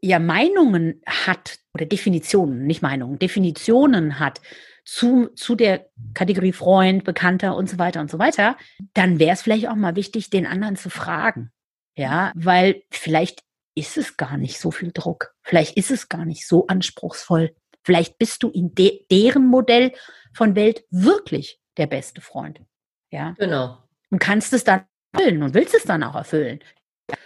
ja, 0.00 0.18
Meinungen 0.18 1.02
hat 1.06 1.58
oder 1.74 1.86
Definitionen, 1.86 2.66
nicht 2.66 2.82
Meinungen, 2.82 3.18
Definitionen 3.18 4.18
hat 4.18 4.40
zu, 4.88 5.26
zu 5.34 5.54
der 5.54 5.90
Kategorie 6.14 6.54
Freund, 6.54 7.04
Bekannter 7.04 7.54
und 7.56 7.68
so 7.68 7.78
weiter 7.78 8.00
und 8.00 8.10
so 8.10 8.18
weiter, 8.18 8.56
dann 8.94 9.18
wäre 9.18 9.32
es 9.32 9.42
vielleicht 9.42 9.68
auch 9.68 9.74
mal 9.74 9.96
wichtig, 9.96 10.30
den 10.30 10.46
anderen 10.46 10.76
zu 10.76 10.88
fragen. 10.88 11.52
Ja, 11.94 12.32
weil 12.34 12.84
vielleicht 12.90 13.42
ist 13.74 13.98
es 13.98 14.16
gar 14.16 14.38
nicht 14.38 14.58
so 14.58 14.70
viel 14.70 14.92
Druck. 14.92 15.34
Vielleicht 15.42 15.76
ist 15.76 15.90
es 15.90 16.08
gar 16.08 16.24
nicht 16.24 16.48
so 16.48 16.68
anspruchsvoll. 16.68 17.54
Vielleicht 17.84 18.18
bist 18.18 18.42
du 18.42 18.48
in 18.48 18.74
de 18.74 19.04
deren 19.10 19.46
Modell 19.46 19.92
von 20.32 20.56
Welt 20.56 20.84
wirklich 20.90 21.60
der 21.76 21.86
beste 21.86 22.22
Freund. 22.22 22.62
Ja. 23.10 23.34
Genau. 23.38 23.84
Und 24.08 24.20
kannst 24.20 24.54
es 24.54 24.64
dann 24.64 24.86
erfüllen 25.12 25.42
und 25.42 25.52
willst 25.52 25.74
es 25.74 25.82
dann 25.82 26.02
auch 26.02 26.14
erfüllen. 26.14 26.60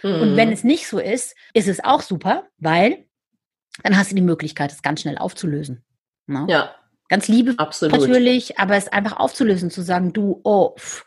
Mhm. 0.01 0.21
Und 0.21 0.35
wenn 0.35 0.51
es 0.51 0.65
nicht 0.65 0.85
so 0.85 0.99
ist, 0.99 1.33
ist 1.53 1.69
es 1.69 1.81
auch 1.81 2.01
super, 2.01 2.45
weil 2.57 3.05
dann 3.83 3.97
hast 3.97 4.11
du 4.11 4.15
die 4.15 4.21
Möglichkeit, 4.21 4.73
es 4.73 4.81
ganz 4.81 4.99
schnell 4.99 5.17
aufzulösen. 5.17 5.85
Ne? 6.27 6.45
Ja. 6.49 6.75
Ganz 7.13 7.27
liebe 7.27 7.53
Absolut. 7.57 7.99
natürlich, 7.99 8.57
aber 8.57 8.75
es 8.75 8.87
einfach 8.87 9.17
aufzulösen, 9.17 9.69
zu 9.69 9.83
sagen, 9.83 10.13
du, 10.13 10.41
oh, 10.43 10.73
pff, 10.75 11.05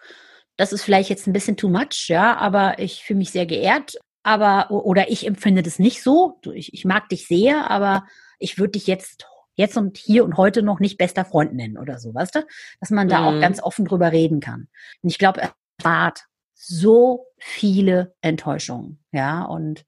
das 0.56 0.72
ist 0.72 0.84
vielleicht 0.84 1.10
jetzt 1.10 1.26
ein 1.26 1.32
bisschen 1.32 1.56
too 1.56 1.68
much, 1.68 2.06
ja, 2.06 2.36
aber 2.36 2.78
ich 2.78 3.02
fühle 3.02 3.18
mich 3.18 3.32
sehr 3.32 3.44
geehrt, 3.44 3.96
aber, 4.22 4.70
oder 4.70 5.10
ich 5.10 5.26
empfinde 5.26 5.64
das 5.64 5.80
nicht 5.80 6.04
so. 6.04 6.38
Ich, 6.54 6.72
ich 6.72 6.84
mag 6.84 7.08
dich 7.08 7.26
sehr, 7.26 7.72
aber 7.72 8.06
ich 8.38 8.56
würde 8.56 8.72
dich 8.72 8.86
jetzt 8.86 9.26
jetzt 9.56 9.76
und 9.76 9.96
hier 9.96 10.24
und 10.24 10.36
heute 10.36 10.62
noch 10.62 10.78
nicht 10.78 10.96
bester 10.96 11.24
Freund 11.24 11.54
nennen 11.54 11.76
oder 11.76 11.98
so, 11.98 12.14
weißt 12.14 12.36
du? 12.36 12.46
Dass 12.78 12.90
man 12.90 13.08
da 13.08 13.22
mhm. 13.22 13.26
auch 13.26 13.40
ganz 13.40 13.60
offen 13.60 13.84
drüber 13.84 14.12
reden 14.12 14.38
kann. 14.38 14.68
Und 15.02 15.10
ich 15.10 15.18
glaube, 15.18 15.40
er 15.40 15.54
spart 15.80 16.26
so 16.54 17.26
viele 17.36 18.14
Enttäuschungen, 18.20 19.02
ja, 19.10 19.42
und, 19.42 19.84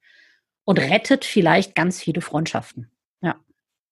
und 0.64 0.80
rettet 0.80 1.24
vielleicht 1.24 1.76
ganz 1.76 2.00
viele 2.00 2.22
Freundschaften. 2.22 2.90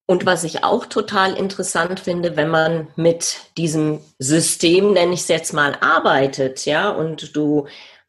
Und 0.06 0.24
was 0.24 0.44
ich 0.44 0.62
auch 0.62 0.86
total 0.86 1.34
interessant 1.34 1.98
finde, 1.98 2.36
wenn 2.36 2.48
man 2.48 2.88
mit 2.94 3.38
diesem 3.56 4.00
System, 4.20 4.92
nenne 4.92 5.14
ich 5.14 5.20
es 5.20 5.28
jetzt 5.28 5.52
mal, 5.52 5.76
arbeitet, 5.80 6.64
ja, 6.64 6.90
und 6.90 7.34
du 7.34 7.66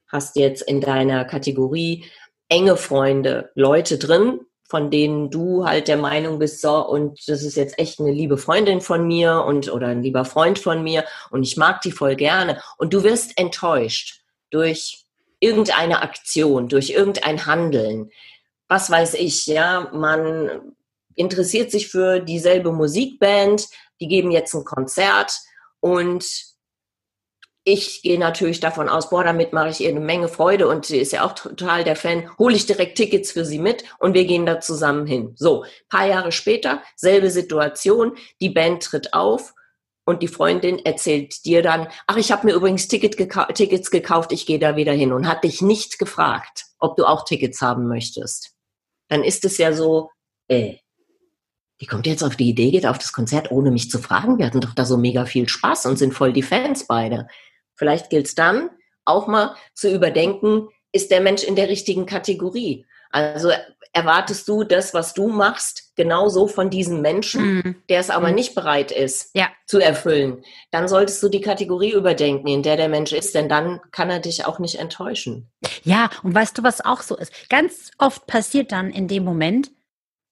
hast 0.08 0.36
jetzt 0.36 0.62
in 0.62 0.80
deiner 0.80 1.26
Kategorie 1.26 2.06
enge 2.50 2.78
Freunde, 2.78 3.52
Leute 3.56 3.98
drin, 3.98 4.42
von 4.70 4.92
denen 4.92 5.32
du 5.32 5.66
halt 5.66 5.88
der 5.88 5.98
Meinung 5.98 6.38
bist, 6.40 6.62
so, 6.62 6.86
und 6.88 7.28
das 7.28 7.42
ist 7.42 7.56
jetzt 7.56 7.80
echt 7.80 8.00
eine 8.00 8.12
liebe 8.12 8.38
Freundin 8.38 8.82
von 8.82 9.08
mir 9.08 9.44
und 9.46 9.72
oder 9.72 9.88
ein 9.88 10.04
lieber 10.04 10.24
Freund 10.24 10.60
von 10.60 10.84
mir 10.84 11.04
und 11.32 11.44
ich 11.44 11.58
mag 11.58 11.82
die 11.82 11.92
voll 11.92 12.16
gerne. 12.16 12.62
Und 12.78 12.94
du 12.94 13.04
wirst 13.04 13.38
enttäuscht 13.40 14.22
durch 14.52 15.06
irgendeine 15.40 16.02
Aktion, 16.02 16.68
durch 16.68 16.92
irgendein 16.92 17.46
Handeln. 17.46 18.12
Was 18.68 18.92
weiß 18.92 19.16
ich, 19.16 19.48
ja, 19.48 19.90
man 19.94 20.76
interessiert 21.18 21.72
sich 21.72 21.90
für 21.90 22.20
dieselbe 22.20 22.72
Musikband, 22.72 23.68
die 24.00 24.08
geben 24.08 24.32
jetzt 24.32 24.54
ein 24.54 24.64
Konzert 24.64 25.34
und 25.80 26.26
ich 27.64 28.02
gehe 28.02 28.18
natürlich 28.18 28.62
davon 28.62 28.88
aus, 28.88 29.10
boah, 29.10 29.26
damit 29.26 29.52
mache 29.52 29.68
ich 29.68 29.82
ihr 29.82 29.90
eine 29.90 30.00
Menge 30.00 30.30
Freude 30.30 30.70
und 30.70 30.86
sie 30.86 31.00
ist 31.00 31.12
ja 31.12 31.26
auch 31.26 31.34
total 31.34 31.84
der 31.84 31.98
Fan, 31.98 32.30
hole 32.40 32.56
ich 32.56 32.66
direkt 32.66 32.98
Tickets 32.98 33.34
für 33.34 33.44
sie 33.44 33.60
mit 33.60 33.84
und 34.00 34.14
wir 34.14 34.24
gehen 34.24 34.46
da 34.46 34.62
zusammen 34.62 35.06
hin. 35.06 35.34
So, 35.36 35.66
paar 35.90 36.08
Jahre 36.08 36.32
später, 36.32 36.82
selbe 36.96 37.30
Situation, 37.30 38.16
die 38.40 38.52
Band 38.52 38.84
tritt 38.84 39.14
auf 39.14 39.54
und 40.06 40.24
die 40.24 40.30
Freundin 40.30 40.80
erzählt 40.86 41.44
dir 41.44 41.62
dann, 41.62 41.90
ach, 42.08 42.16
ich 42.16 42.32
habe 42.32 42.48
mir 42.48 42.54
übrigens 42.54 42.88
Ticket 42.88 43.18
gekau 43.18 43.44
Tickets 43.54 43.92
gekauft, 43.92 44.32
ich 44.32 44.46
gehe 44.46 44.60
da 44.60 44.78
wieder 44.78 44.94
hin 44.94 45.12
und 45.12 45.28
hat 45.28 45.44
dich 45.44 45.62
nicht 45.62 46.00
gefragt, 46.00 46.68
ob 46.80 46.96
du 46.96 47.04
auch 47.04 47.26
Tickets 47.26 47.62
haben 47.62 47.90
möchtest. 47.90 48.54
Dann 49.10 49.26
ist 49.26 49.44
es 49.44 49.58
ja 49.58 49.74
so, 49.74 50.10
äh, 50.48 50.78
die 51.82 51.86
kommt 51.86 52.08
jetzt 52.08 52.24
auf 52.24 52.36
die 52.36 52.50
Idee, 52.50 52.72
geht 52.72 52.86
auf 52.86 52.98
das 52.98 53.14
Konzert, 53.14 53.52
ohne 53.52 53.72
mich 53.72 53.90
zu 53.90 54.00
fragen. 54.00 54.38
Wir 54.40 54.46
hatten 54.46 54.62
doch 54.62 54.74
da 54.74 54.86
so 54.86 54.98
mega 54.98 55.26
viel 55.26 55.48
Spaß 55.48 55.86
und 55.86 55.98
sind 55.98 56.14
voll 56.14 56.34
die 56.34 56.42
Fans 56.42 56.88
beide. 56.88 57.28
Vielleicht 57.76 58.10
gilt 58.10 58.28
es 58.28 58.36
dann 58.36 58.70
auch 59.06 59.28
mal 59.28 59.56
zu 59.74 59.94
überdenken, 59.94 60.68
ist 60.92 61.12
der 61.12 61.22
Mensch 61.22 61.44
in 61.44 61.56
der 61.56 61.70
richtigen 61.70 62.06
Kategorie? 62.06 62.86
Also 63.12 63.52
erwartest 63.94 64.48
du 64.48 64.64
das, 64.64 64.94
was 64.94 65.14
du 65.14 65.28
machst, 65.28 65.94
genauso 65.96 66.48
von 66.48 66.70
diesem 66.70 67.02
Menschen, 67.02 67.60
mm. 67.60 67.76
der 67.90 68.00
es 68.00 68.10
aber 68.10 68.32
mm. 68.32 68.36
nicht 68.36 68.56
bereit 68.56 68.92
ist 68.92 69.32
ja. 69.34 69.48
zu 69.66 69.80
erfüllen? 69.80 70.44
Dann 70.72 70.88
solltest 70.88 71.24
du 71.24 71.30
die 71.30 71.42
Kategorie 71.42 71.94
überdenken, 71.94 72.48
in 72.48 72.64
der 72.64 72.76
der 72.76 72.90
Mensch 72.90 73.14
ist, 73.14 73.34
denn 73.34 73.48
dann 73.48 73.80
kann 73.92 74.10
er 74.10 74.20
dich 74.20 74.46
auch 74.46 74.60
nicht 74.60 74.80
enttäuschen. 74.80 75.50
Ja, 75.84 76.10
und 76.24 76.36
weißt 76.36 76.58
du, 76.58 76.64
was 76.64 76.84
auch 76.84 77.02
so 77.02 77.16
ist? 77.16 77.50
Ganz 77.50 77.92
oft 77.98 78.28
passiert 78.28 78.72
dann 78.72 78.92
in 78.92 79.08
dem 79.08 79.24
Moment 79.24 79.72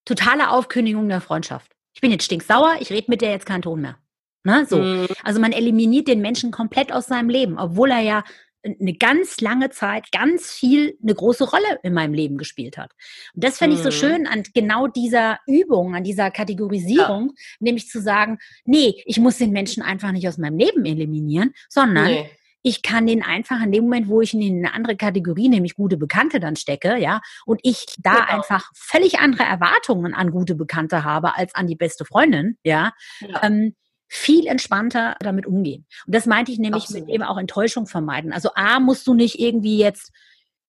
totale 0.05 0.49
Aufkündigung 0.51 1.09
der 1.09 1.21
Freundschaft. 1.21 1.71
Ich 1.93 2.01
bin 2.01 2.11
jetzt 2.11 2.25
stinksauer, 2.25 2.77
ich 2.79 2.91
rede 2.91 3.09
mit 3.09 3.21
der 3.21 3.31
jetzt 3.31 3.45
keinen 3.45 3.61
Ton 3.61 3.81
mehr. 3.81 3.97
Ne, 4.43 4.65
so. 4.69 4.77
Mhm. 4.77 5.07
Also 5.23 5.39
man 5.39 5.51
eliminiert 5.51 6.07
den 6.07 6.21
Menschen 6.21 6.51
komplett 6.51 6.91
aus 6.91 7.07
seinem 7.07 7.29
Leben, 7.29 7.57
obwohl 7.57 7.89
er 7.89 8.01
ja 8.01 8.23
eine 8.63 8.93
ganz 8.93 9.41
lange 9.41 9.69
Zeit 9.69 10.11
ganz 10.11 10.51
viel 10.51 10.97
eine 11.01 11.13
große 11.13 11.49
Rolle 11.49 11.79
in 11.83 11.93
meinem 11.93 12.13
Leben 12.13 12.37
gespielt 12.37 12.77
hat. 12.77 12.91
Und 13.33 13.43
das 13.43 13.57
finde 13.57 13.75
ich 13.75 13.81
so 13.81 13.89
mhm. 13.89 13.93
schön 13.93 14.27
an 14.27 14.43
genau 14.53 14.87
dieser 14.87 15.39
Übung, 15.47 15.95
an 15.95 16.03
dieser 16.03 16.31
Kategorisierung, 16.31 17.29
ja. 17.29 17.43
nämlich 17.59 17.87
zu 17.89 18.01
sagen, 18.01 18.39
nee, 18.65 19.01
ich 19.05 19.19
muss 19.19 19.37
den 19.37 19.51
Menschen 19.51 19.83
einfach 19.83 20.11
nicht 20.11 20.27
aus 20.27 20.37
meinem 20.37 20.57
Leben 20.57 20.85
eliminieren, 20.85 21.53
sondern 21.69 22.05
nee. 22.05 22.29
Ich 22.65 22.81
kann 22.81 23.05
den 23.05 23.21
einfach 23.21 23.61
in 23.61 23.71
dem 23.71 23.83
Moment, 23.83 24.07
wo 24.07 24.21
ich 24.21 24.33
ihn 24.33 24.41
in 24.41 24.65
eine 24.65 24.73
andere 24.73 24.97
Kategorie, 24.97 25.49
nämlich 25.49 25.75
gute 25.75 25.97
Bekannte 25.97 26.39
dann 26.39 26.55
stecke, 26.55 26.97
ja, 26.97 27.21
und 27.45 27.59
ich 27.61 27.85
da 27.99 28.25
genau. 28.25 28.25
einfach 28.39 28.71
völlig 28.73 29.19
andere 29.19 29.43
Erwartungen 29.43 30.15
an 30.15 30.31
gute 30.31 30.55
Bekannte 30.55 31.03
habe 31.03 31.37
als 31.37 31.53
an 31.53 31.67
die 31.67 31.75
beste 31.75 32.05
Freundin, 32.05 32.57
ja, 32.63 32.91
ja. 33.19 33.43
Ähm, 33.43 33.75
viel 34.07 34.47
entspannter 34.47 35.15
damit 35.19 35.45
umgehen. 35.45 35.85
Und 36.07 36.15
das 36.15 36.25
meinte 36.25 36.51
ich 36.51 36.57
nämlich 36.57 36.85
Absolut. 36.85 37.05
mit 37.05 37.13
eben 37.13 37.23
auch 37.23 37.37
Enttäuschung 37.37 37.85
vermeiden. 37.85 38.33
Also 38.33 38.49
A, 38.55 38.79
musst 38.79 39.05
du 39.05 39.13
nicht 39.13 39.39
irgendwie 39.39 39.77
jetzt 39.77 40.11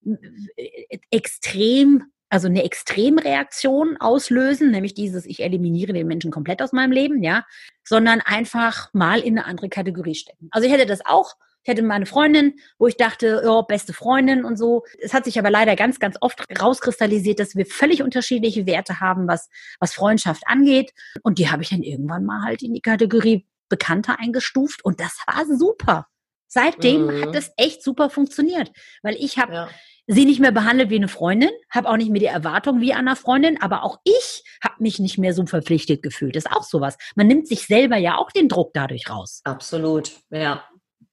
äh, 0.04 0.98
extrem 1.10 2.04
also 2.28 2.48
eine 2.48 2.64
Extremreaktion 2.64 3.96
auslösen, 3.98 4.70
nämlich 4.70 4.94
dieses, 4.94 5.24
ich 5.24 5.42
eliminiere 5.42 5.92
den 5.92 6.08
Menschen 6.08 6.32
komplett 6.32 6.60
aus 6.60 6.72
meinem 6.72 6.90
Leben, 6.92 7.22
ja, 7.22 7.46
sondern 7.84 8.20
einfach 8.20 8.92
mal 8.92 9.20
in 9.20 9.38
eine 9.38 9.46
andere 9.46 9.68
Kategorie 9.68 10.16
stecken. 10.16 10.48
Also 10.50 10.66
ich 10.66 10.74
hätte 10.74 10.86
das 10.86 11.06
auch, 11.06 11.36
ich 11.66 11.68
hätte 11.68 11.82
meine 11.82 12.06
Freundin, 12.06 12.60
wo 12.78 12.86
ich 12.86 12.96
dachte, 12.96 13.42
oh, 13.44 13.64
beste 13.64 13.92
Freundin 13.92 14.44
und 14.44 14.56
so. 14.56 14.84
Es 15.00 15.12
hat 15.12 15.24
sich 15.24 15.36
aber 15.36 15.50
leider 15.50 15.74
ganz, 15.74 15.98
ganz 15.98 16.16
oft 16.20 16.44
rauskristallisiert, 16.62 17.40
dass 17.40 17.56
wir 17.56 17.66
völlig 17.66 18.04
unterschiedliche 18.04 18.66
Werte 18.66 19.00
haben, 19.00 19.26
was, 19.26 19.48
was 19.80 19.92
Freundschaft 19.92 20.44
angeht. 20.46 20.92
Und 21.24 21.40
die 21.40 21.50
habe 21.50 21.64
ich 21.64 21.70
dann 21.70 21.82
irgendwann 21.82 22.24
mal 22.24 22.44
halt 22.44 22.62
in 22.62 22.72
die 22.72 22.80
Kategorie 22.80 23.48
Bekannter 23.68 24.20
eingestuft 24.20 24.84
und 24.84 25.00
das 25.00 25.18
war 25.26 25.44
super. 25.58 26.06
Seitdem 26.46 27.06
mhm. 27.06 27.22
hat 27.22 27.34
das 27.34 27.50
echt 27.56 27.82
super 27.82 28.10
funktioniert, 28.10 28.70
weil 29.02 29.16
ich 29.16 29.36
habe 29.36 29.52
ja. 29.52 29.68
sie 30.06 30.24
nicht 30.24 30.38
mehr 30.38 30.52
behandelt 30.52 30.90
wie 30.90 30.94
eine 30.94 31.08
Freundin, 31.08 31.50
habe 31.68 31.88
auch 31.88 31.96
nicht 31.96 32.12
mehr 32.12 32.20
die 32.20 32.26
Erwartung 32.26 32.80
wie 32.80 32.92
einer 32.92 33.16
Freundin, 33.16 33.60
aber 33.60 33.82
auch 33.82 33.98
ich 34.04 34.44
habe 34.62 34.76
mich 34.78 35.00
nicht 35.00 35.18
mehr 35.18 35.34
so 35.34 35.44
verpflichtet 35.46 36.04
gefühlt. 36.04 36.36
Das 36.36 36.44
ist 36.44 36.52
auch 36.52 36.62
sowas. 36.62 36.96
Man 37.16 37.26
nimmt 37.26 37.48
sich 37.48 37.66
selber 37.66 37.96
ja 37.96 38.18
auch 38.18 38.30
den 38.30 38.48
Druck 38.48 38.72
dadurch 38.72 39.10
raus. 39.10 39.40
Absolut, 39.42 40.12
ja. 40.30 40.62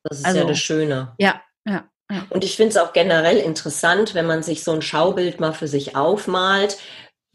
Das 0.03 0.19
ist 0.19 0.25
also, 0.25 0.39
ja 0.39 0.45
das 0.45 0.59
Schöne. 0.59 1.13
Ja, 1.17 1.41
ja. 1.65 1.87
ja. 2.11 2.25
Und 2.29 2.43
ich 2.43 2.55
finde 2.55 2.69
es 2.69 2.77
auch 2.77 2.93
generell 2.93 3.37
interessant, 3.37 4.13
wenn 4.13 4.25
man 4.25 4.43
sich 4.43 4.63
so 4.63 4.71
ein 4.71 4.81
Schaubild 4.81 5.39
mal 5.39 5.53
für 5.53 5.67
sich 5.67 5.95
aufmalt, 5.95 6.77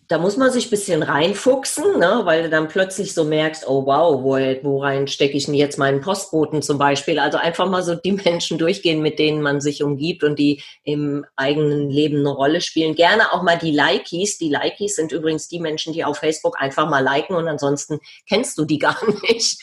da 0.09 0.17
muss 0.17 0.39
man 0.39 0.51
sich 0.51 0.67
ein 0.67 0.71
bisschen 0.71 1.03
reinfuchsen, 1.03 1.99
ne? 1.99 2.23
weil 2.25 2.45
du 2.45 2.49
dann 2.49 2.69
plötzlich 2.69 3.13
so 3.13 3.25
merkst, 3.25 3.69
oh 3.69 3.85
wow, 3.85 4.23
wo, 4.23 4.39
wo 4.63 4.81
rein 4.81 5.07
stecke 5.07 5.37
ich 5.37 5.45
denn 5.45 5.55
jetzt 5.55 5.79
meinen 5.79 6.01
Postboten 6.01 6.63
zum 6.63 6.79
Beispiel? 6.79 7.19
Also 7.19 7.37
einfach 7.37 7.69
mal 7.69 7.83
so 7.83 7.95
die 7.95 8.13
Menschen 8.25 8.57
durchgehen, 8.57 9.03
mit 9.03 9.19
denen 9.19 9.43
man 9.43 9.61
sich 9.61 9.83
umgibt 9.83 10.25
und 10.25 10.39
die 10.39 10.63
im 10.83 11.27
eigenen 11.37 11.91
Leben 11.91 12.21
eine 12.21 12.31
Rolle 12.31 12.63
spielen. 12.63 12.95
Gerne 12.95 13.35
auch 13.35 13.43
mal 13.43 13.59
die 13.59 13.71
Likies. 13.71 14.39
Die 14.39 14.49
Likies 14.49 14.97
sind 14.97 15.13
übrigens 15.13 15.47
die 15.49 15.61
Menschen, 15.61 15.93
die 15.93 16.05
auf 16.05 16.17
Facebook 16.17 16.59
einfach 16.59 16.89
mal 16.89 17.05
liken 17.05 17.37
und 17.37 17.47
ansonsten 17.47 18.01
kennst 18.27 18.57
du 18.57 18.65
die 18.65 18.79
gar 18.79 18.97
nicht. 19.29 19.59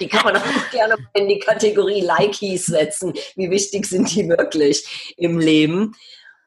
Die 0.00 0.06
kann 0.06 0.22
man 0.22 0.36
auch 0.36 0.42
gerne 0.70 0.94
in 1.14 1.28
die 1.28 1.40
Kategorie 1.40 2.02
Likies 2.02 2.66
setzen. 2.66 3.12
Wie 3.34 3.50
wichtig 3.50 3.86
sind 3.86 4.14
die 4.14 4.28
wirklich 4.28 5.14
im 5.16 5.40
Leben? 5.40 5.96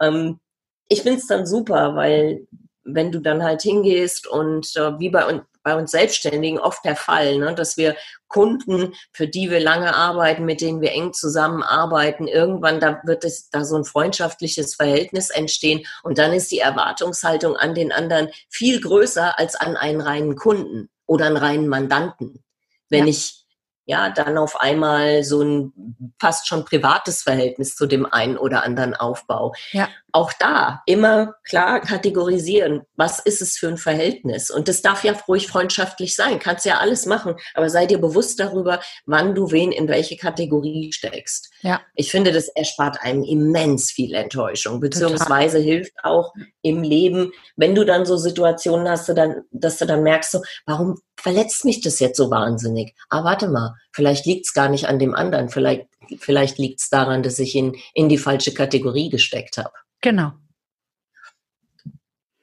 Ähm, 0.02 0.40
ich 0.88 1.02
finde 1.02 1.20
es 1.20 1.28
dann 1.28 1.46
super, 1.46 1.96
weil 1.96 2.48
wenn 2.84 3.12
du 3.12 3.20
dann 3.20 3.44
halt 3.44 3.62
hingehst 3.62 4.28
und 4.28 4.76
äh, 4.76 5.00
wie 5.00 5.10
bei, 5.10 5.42
bei 5.64 5.76
uns 5.76 5.92
Selbstständigen 5.92 6.60
oft 6.60 6.84
der 6.84 6.96
Fall, 6.96 7.38
ne, 7.38 7.56
dass 7.56 7.78
wir 7.78 7.96
Kunden, 8.28 8.94
für 9.12 9.28
die 9.28 9.50
wir 9.50 9.60
lange 9.60 9.96
arbeiten, 9.96 10.46
mit 10.46 10.62
denen 10.62 10.82
wir 10.82 10.92
eng 10.92 11.14
zusammenarbeiten, 11.14 12.28
irgendwann 12.28 12.80
da 12.80 13.02
wird 13.06 13.24
es 13.24 13.50
da 13.50 13.64
so 13.64 13.78
ein 13.78 13.86
freundschaftliches 13.86 14.76
Verhältnis 14.76 15.30
entstehen 15.30 15.86
und 16.04 16.18
dann 16.18 16.34
ist 16.34 16.52
die 16.52 16.60
Erwartungshaltung 16.60 17.56
an 17.56 17.76
den 17.76 17.92
anderen 17.92 18.30
viel 18.50 18.82
größer 18.82 19.38
als 19.40 19.56
an 19.56 19.78
einen 19.78 20.02
reinen 20.02 20.36
Kunden 20.36 20.90
oder 21.06 21.26
einen 21.26 21.38
reinen 21.38 21.68
Mandanten. 21.68 22.44
Wenn 22.90 23.06
ja. 23.06 23.12
ich 23.12 23.43
ja, 23.86 24.10
dann 24.10 24.38
auf 24.38 24.60
einmal 24.60 25.24
so 25.24 25.42
ein 25.42 25.74
fast 26.20 26.48
schon 26.48 26.64
privates 26.64 27.24
Verhältnis 27.24 27.76
zu 27.76 27.86
dem 27.86 28.06
einen 28.06 28.38
oder 28.38 28.64
anderen 28.64 28.96
Aufbau. 28.96 29.54
Ja. 29.72 29.90
Auch 30.14 30.32
da 30.40 30.84
immer 30.86 31.34
klar 31.44 31.82
kategorisieren, 31.82 32.84
was 32.96 33.20
ist 33.20 33.42
es 33.42 33.58
für 33.58 33.68
ein 33.68 33.78
Verhältnis? 33.78 34.50
Und 34.52 34.68
das 34.68 34.82
darf 34.82 35.04
ja 35.04 35.14
ruhig 35.28 35.48
freundschaftlich 35.48 36.16
sein, 36.16 36.40
kannst 36.40 36.66
ja 36.66 36.78
alles 36.78 37.06
machen, 37.06 37.36
aber 37.56 37.70
sei 37.70 37.86
dir 37.86 38.00
bewusst 38.00 38.40
darüber, 38.40 38.80
wann 39.06 39.36
du 39.36 39.52
wen 39.52 39.72
in 39.72 39.88
welche 39.88 40.16
Kategorie 40.16 40.94
steckst. 40.94 41.50
Ja. 41.62 41.82
Ich 41.96 42.12
finde, 42.12 42.32
das 42.32 42.48
erspart 42.48 43.02
einem 43.02 43.24
immens 43.24 43.92
viel 43.92 44.14
Enttäuschung, 44.14 44.80
beziehungsweise 44.80 45.58
Total. 45.58 45.74
hilft 45.74 45.94
auch 46.04 46.34
im 46.62 46.84
Leben, 46.84 47.32
wenn 47.56 47.76
du 47.76 47.84
dann 47.84 48.06
so 48.06 48.18
Situationen 48.18 48.88
hast, 48.88 49.10
dann, 49.10 49.42
dass 49.52 49.78
du 49.78 49.86
dann 49.86 50.04
merkst, 50.04 50.32
so, 50.32 50.42
warum 50.66 51.00
verletzt 51.24 51.64
mich 51.64 51.82
das 51.82 52.00
jetzt 52.00 52.18
so 52.18 52.30
wahnsinnig? 52.30 52.94
Ah, 53.10 53.24
warte 53.24 53.48
mal, 53.48 53.76
vielleicht 53.94 54.26
liegt 54.26 54.46
es 54.46 54.54
gar 54.54 54.68
nicht 54.68 54.88
an 54.88 55.00
dem 55.00 55.16
anderen, 55.16 55.48
vielleicht, 55.48 55.88
vielleicht 56.20 56.58
liegt 56.58 56.82
es 56.82 56.90
daran, 56.90 57.24
dass 57.24 57.40
ich 57.40 57.56
ihn 57.56 57.76
in 57.94 58.10
die 58.10 58.18
falsche 58.18 58.54
Kategorie 58.54 59.10
gesteckt 59.10 59.58
habe. 59.58 59.72
Genau. 60.02 60.34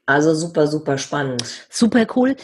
Also 0.07 0.35
super, 0.35 0.67
super 0.67 0.99
spannend. 0.99 1.67
Super 1.69 2.07
cool. 2.17 2.35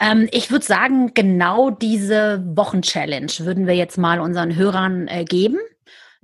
Ähm, 0.00 0.26
ich 0.32 0.50
würde 0.50 0.64
sagen, 0.64 1.12
genau 1.14 1.70
diese 1.70 2.42
Wochenchallenge 2.56 3.32
würden 3.40 3.66
wir 3.66 3.74
jetzt 3.74 3.98
mal 3.98 4.20
unseren 4.20 4.56
Hörern 4.56 5.06
äh, 5.06 5.24
geben. 5.24 5.58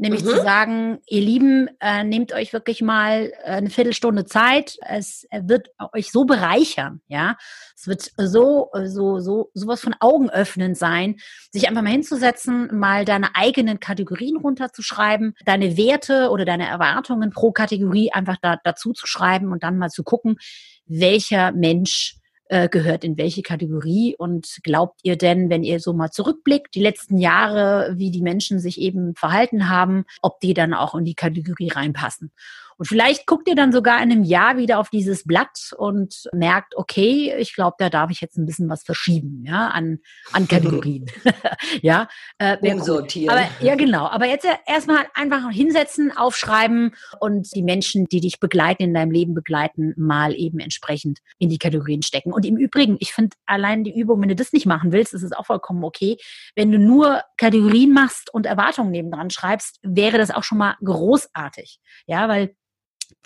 Nämlich 0.00 0.25
mhm. 0.25 0.28
zu 0.28 0.37
sagen, 0.37 0.99
ihr 1.07 1.21
Lieben, 1.21 1.69
äh, 1.78 2.04
nehmt 2.04 2.33
euch 2.33 2.54
wirklich 2.54 2.80
mal 2.80 3.30
äh, 3.45 3.50
eine 3.50 3.69
Viertelstunde 3.69 4.25
Zeit. 4.25 4.78
Es 4.80 5.26
wird 5.30 5.69
euch 5.92 6.11
so 6.11 6.25
bereichern, 6.25 7.02
ja. 7.07 7.37
Es 7.76 7.87
wird 7.87 8.11
so, 8.16 8.71
so, 8.85 9.19
so, 9.19 9.50
sowas 9.52 9.83
von 9.83 9.95
Augen 10.00 10.30
öffnen 10.30 10.75
sein, 10.75 11.16
sich 11.50 11.69
einfach 11.69 11.83
mal 11.83 11.90
hinzusetzen, 11.90 12.71
mal 12.73 13.04
deine 13.04 13.37
eigenen 13.37 13.78
Kategorien 13.78 14.38
runterzuschreiben, 14.38 15.35
deine 15.45 15.76
Werte 15.76 16.30
oder 16.30 16.47
deine 16.47 16.66
Erwartungen 16.66 17.28
pro 17.28 17.52
Kategorie 17.52 18.11
einfach 18.11 18.38
da, 18.40 18.57
dazu 18.64 18.94
zu 18.94 19.07
schreiben 19.07 19.53
und 19.53 19.62
dann 19.62 19.77
mal 19.77 19.90
zu 19.90 20.03
gucken, 20.03 20.38
welcher 20.87 21.53
Mensch 21.53 22.16
äh, 22.50 22.68
gehört 22.68 23.04
in 23.04 23.16
welche 23.16 23.42
Kategorie 23.42 24.16
und 24.18 24.58
glaubt 24.64 24.98
ihr 25.04 25.16
denn, 25.16 25.50
wenn 25.50 25.62
ihr 25.62 25.78
so 25.78 25.92
mal 25.92 26.10
zurückblickt, 26.10 26.74
die 26.74 26.82
letzten 26.82 27.16
Jahre, 27.16 27.94
wie 27.96 28.10
die 28.10 28.22
Menschen 28.22 28.58
sich 28.58 28.80
eben 28.80 29.14
verhalten 29.14 29.68
haben, 29.68 30.04
ob 30.20 30.40
die 30.40 30.52
dann 30.52 30.74
auch 30.74 30.96
in 30.96 31.04
die 31.04 31.14
Kategorie 31.14 31.68
reinpassen? 31.68 32.32
Und 32.81 32.87
vielleicht 32.87 33.27
guckt 33.27 33.47
ihr 33.47 33.55
dann 33.55 33.73
sogar 33.73 34.03
in 34.03 34.11
einem 34.11 34.25
Jahr 34.25 34.57
wieder 34.57 34.79
auf 34.79 34.88
dieses 34.88 35.25
Blatt 35.25 35.75
und 35.77 36.31
merkt, 36.33 36.75
okay, 36.79 37.35
ich 37.38 37.55
glaube, 37.55 37.77
da 37.79 37.90
darf 37.90 38.11
ich 38.11 38.23
jetzt 38.23 38.38
ein 38.38 38.47
bisschen 38.47 38.71
was 38.71 38.85
verschieben, 38.85 39.45
ja, 39.47 39.69
an, 39.69 39.99
an 40.33 40.49
Kategorien. 40.49 41.05
ja, 41.83 42.09
äh, 42.38 42.57
Umsortieren. 42.57 43.37
Aber, 43.37 43.47
ja, 43.61 43.75
genau. 43.75 44.07
Aber 44.07 44.25
jetzt 44.25 44.47
erstmal 44.66 45.05
einfach 45.12 45.51
hinsetzen, 45.51 46.16
aufschreiben 46.16 46.95
und 47.21 47.55
die 47.55 47.62
Menschen, 47.62 48.07
die 48.07 48.21
dich 48.23 48.40
begleiten, 48.40 48.83
in 48.83 48.95
deinem 48.95 49.11
Leben 49.11 49.35
begleiten, 49.35 49.93
mal 49.99 50.35
eben 50.35 50.59
entsprechend 50.59 51.19
in 51.38 51.51
die 51.51 51.59
Kategorien 51.59 52.01
stecken. 52.01 52.33
Und 52.33 52.47
im 52.47 52.57
Übrigen, 52.57 52.97
ich 53.01 53.12
finde 53.12 53.37
allein 53.45 53.85
die 53.85 53.95
Übung, 53.95 54.23
wenn 54.23 54.31
du 54.31 54.37
das 54.37 54.55
nicht 54.55 54.64
machen 54.64 54.90
willst, 54.90 55.12
ist 55.12 55.23
es 55.23 55.33
auch 55.33 55.45
vollkommen 55.45 55.85
okay. 55.85 56.16
Wenn 56.57 56.73
du 56.73 56.79
nur 56.79 57.21
Kategorien 57.37 57.93
machst 57.93 58.33
und 58.33 58.47
Erwartungen 58.47 58.90
nebendran 58.90 59.29
schreibst, 59.29 59.81
wäre 59.83 60.16
das 60.16 60.31
auch 60.31 60.45
schon 60.45 60.57
mal 60.57 60.77
großartig. 60.83 61.79
Ja, 62.07 62.27
weil 62.27 62.55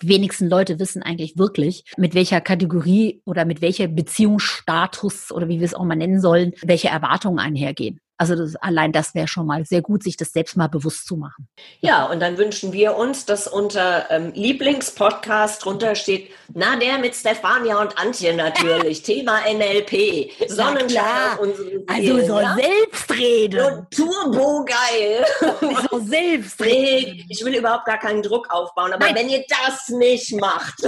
wenigsten 0.01 0.49
Leute 0.49 0.79
wissen 0.79 1.03
eigentlich 1.03 1.37
wirklich, 1.37 1.85
mit 1.97 2.15
welcher 2.15 2.41
Kategorie 2.41 3.21
oder 3.25 3.45
mit 3.45 3.61
welcher 3.61 3.87
Beziehungsstatus 3.87 5.31
oder 5.31 5.47
wie 5.47 5.59
wir 5.59 5.65
es 5.65 5.73
auch 5.73 5.85
mal 5.85 5.95
nennen 5.95 6.21
sollen, 6.21 6.53
welche 6.61 6.89
Erwartungen 6.89 7.39
einhergehen. 7.39 7.99
Also 8.17 8.35
das, 8.35 8.55
allein 8.57 8.93
das 8.93 9.13
wäre 9.13 9.27
schon 9.27 9.45
mal 9.45 9.65
sehr 9.65 9.81
gut, 9.81 10.01
sich 10.01 10.15
das 10.15 10.31
selbst 10.31 10.55
mal 10.55 10.67
bewusst 10.67 11.05
zu 11.05 11.17
machen. 11.17 11.49
Ja, 11.81 12.05
und 12.05 12.21
dann 12.21 12.37
wünschen 12.37 12.71
wir 12.71 12.95
uns, 12.95 13.25
dass 13.25 13.45
unter 13.45 14.09
ähm, 14.09 14.31
Lieblingspodcast 14.33 15.65
drunter 15.65 15.95
steht, 15.95 16.31
na 16.53 16.77
der 16.77 16.97
mit 16.99 17.13
Stefania 17.13 17.81
und 17.81 17.97
Antje 17.97 18.33
natürlich, 18.33 19.03
Thema 19.03 19.41
NLP, 19.41 20.31
Sonnenschein 20.47 21.39
und 21.39 21.55
Also 21.87 22.25
so 22.25 22.39
ja? 22.39 22.55
Selbstrede. 22.55 23.67
Und 23.67 23.91
Turbo 23.91 24.65
geil. 24.65 25.25
So 25.91 25.99
Selbstrede. 25.99 27.23
Ich 27.29 27.43
will 27.43 27.55
überhaupt 27.55 27.85
gar 27.85 27.99
keinen 27.99 28.21
Druck 28.21 28.49
aufbauen, 28.49 28.93
aber 28.93 29.05
Nein. 29.05 29.15
wenn 29.15 29.29
ihr 29.29 29.43
das 29.47 29.89
nicht 29.89 30.33
macht, 30.39 30.83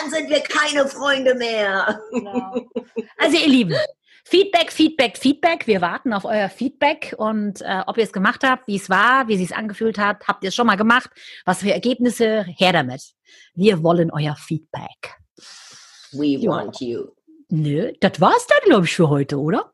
dann 0.00 0.10
sind 0.10 0.30
wir 0.30 0.40
keine 0.40 0.86
Freunde 0.86 1.34
mehr. 1.34 2.00
Genau. 2.10 2.54
Also 3.18 3.36
ihr 3.36 3.48
Lieben, 3.48 3.76
Feedback, 4.28 4.72
Feedback, 4.72 5.16
Feedback. 5.16 5.68
Wir 5.68 5.80
warten 5.80 6.12
auf 6.12 6.24
euer 6.24 6.48
Feedback 6.48 7.14
und 7.16 7.60
äh, 7.60 7.82
ob 7.86 7.96
ihr 7.96 8.02
es 8.02 8.12
gemacht 8.12 8.42
habt, 8.42 8.66
wie 8.66 8.74
es 8.74 8.90
war, 8.90 9.28
wie 9.28 9.34
es 9.34 9.38
sich 9.38 9.54
angefühlt 9.54 9.98
hat. 9.98 10.26
Habt 10.26 10.42
ihr 10.42 10.48
es 10.48 10.54
schon 10.56 10.66
mal 10.66 10.76
gemacht? 10.76 11.10
Was 11.44 11.60
für 11.60 11.72
Ergebnisse? 11.72 12.44
Her 12.56 12.72
damit. 12.72 13.12
Wir 13.54 13.84
wollen 13.84 14.10
euer 14.10 14.34
Feedback. 14.34 15.14
We 16.10 16.38
jo. 16.38 16.50
want 16.50 16.80
you. 16.80 17.06
Nö, 17.50 17.92
das 18.00 18.20
war's 18.20 18.48
dann, 18.48 18.58
glaube 18.64 18.86
ich, 18.86 18.96
für 18.96 19.08
heute, 19.08 19.38
oder? 19.38 19.72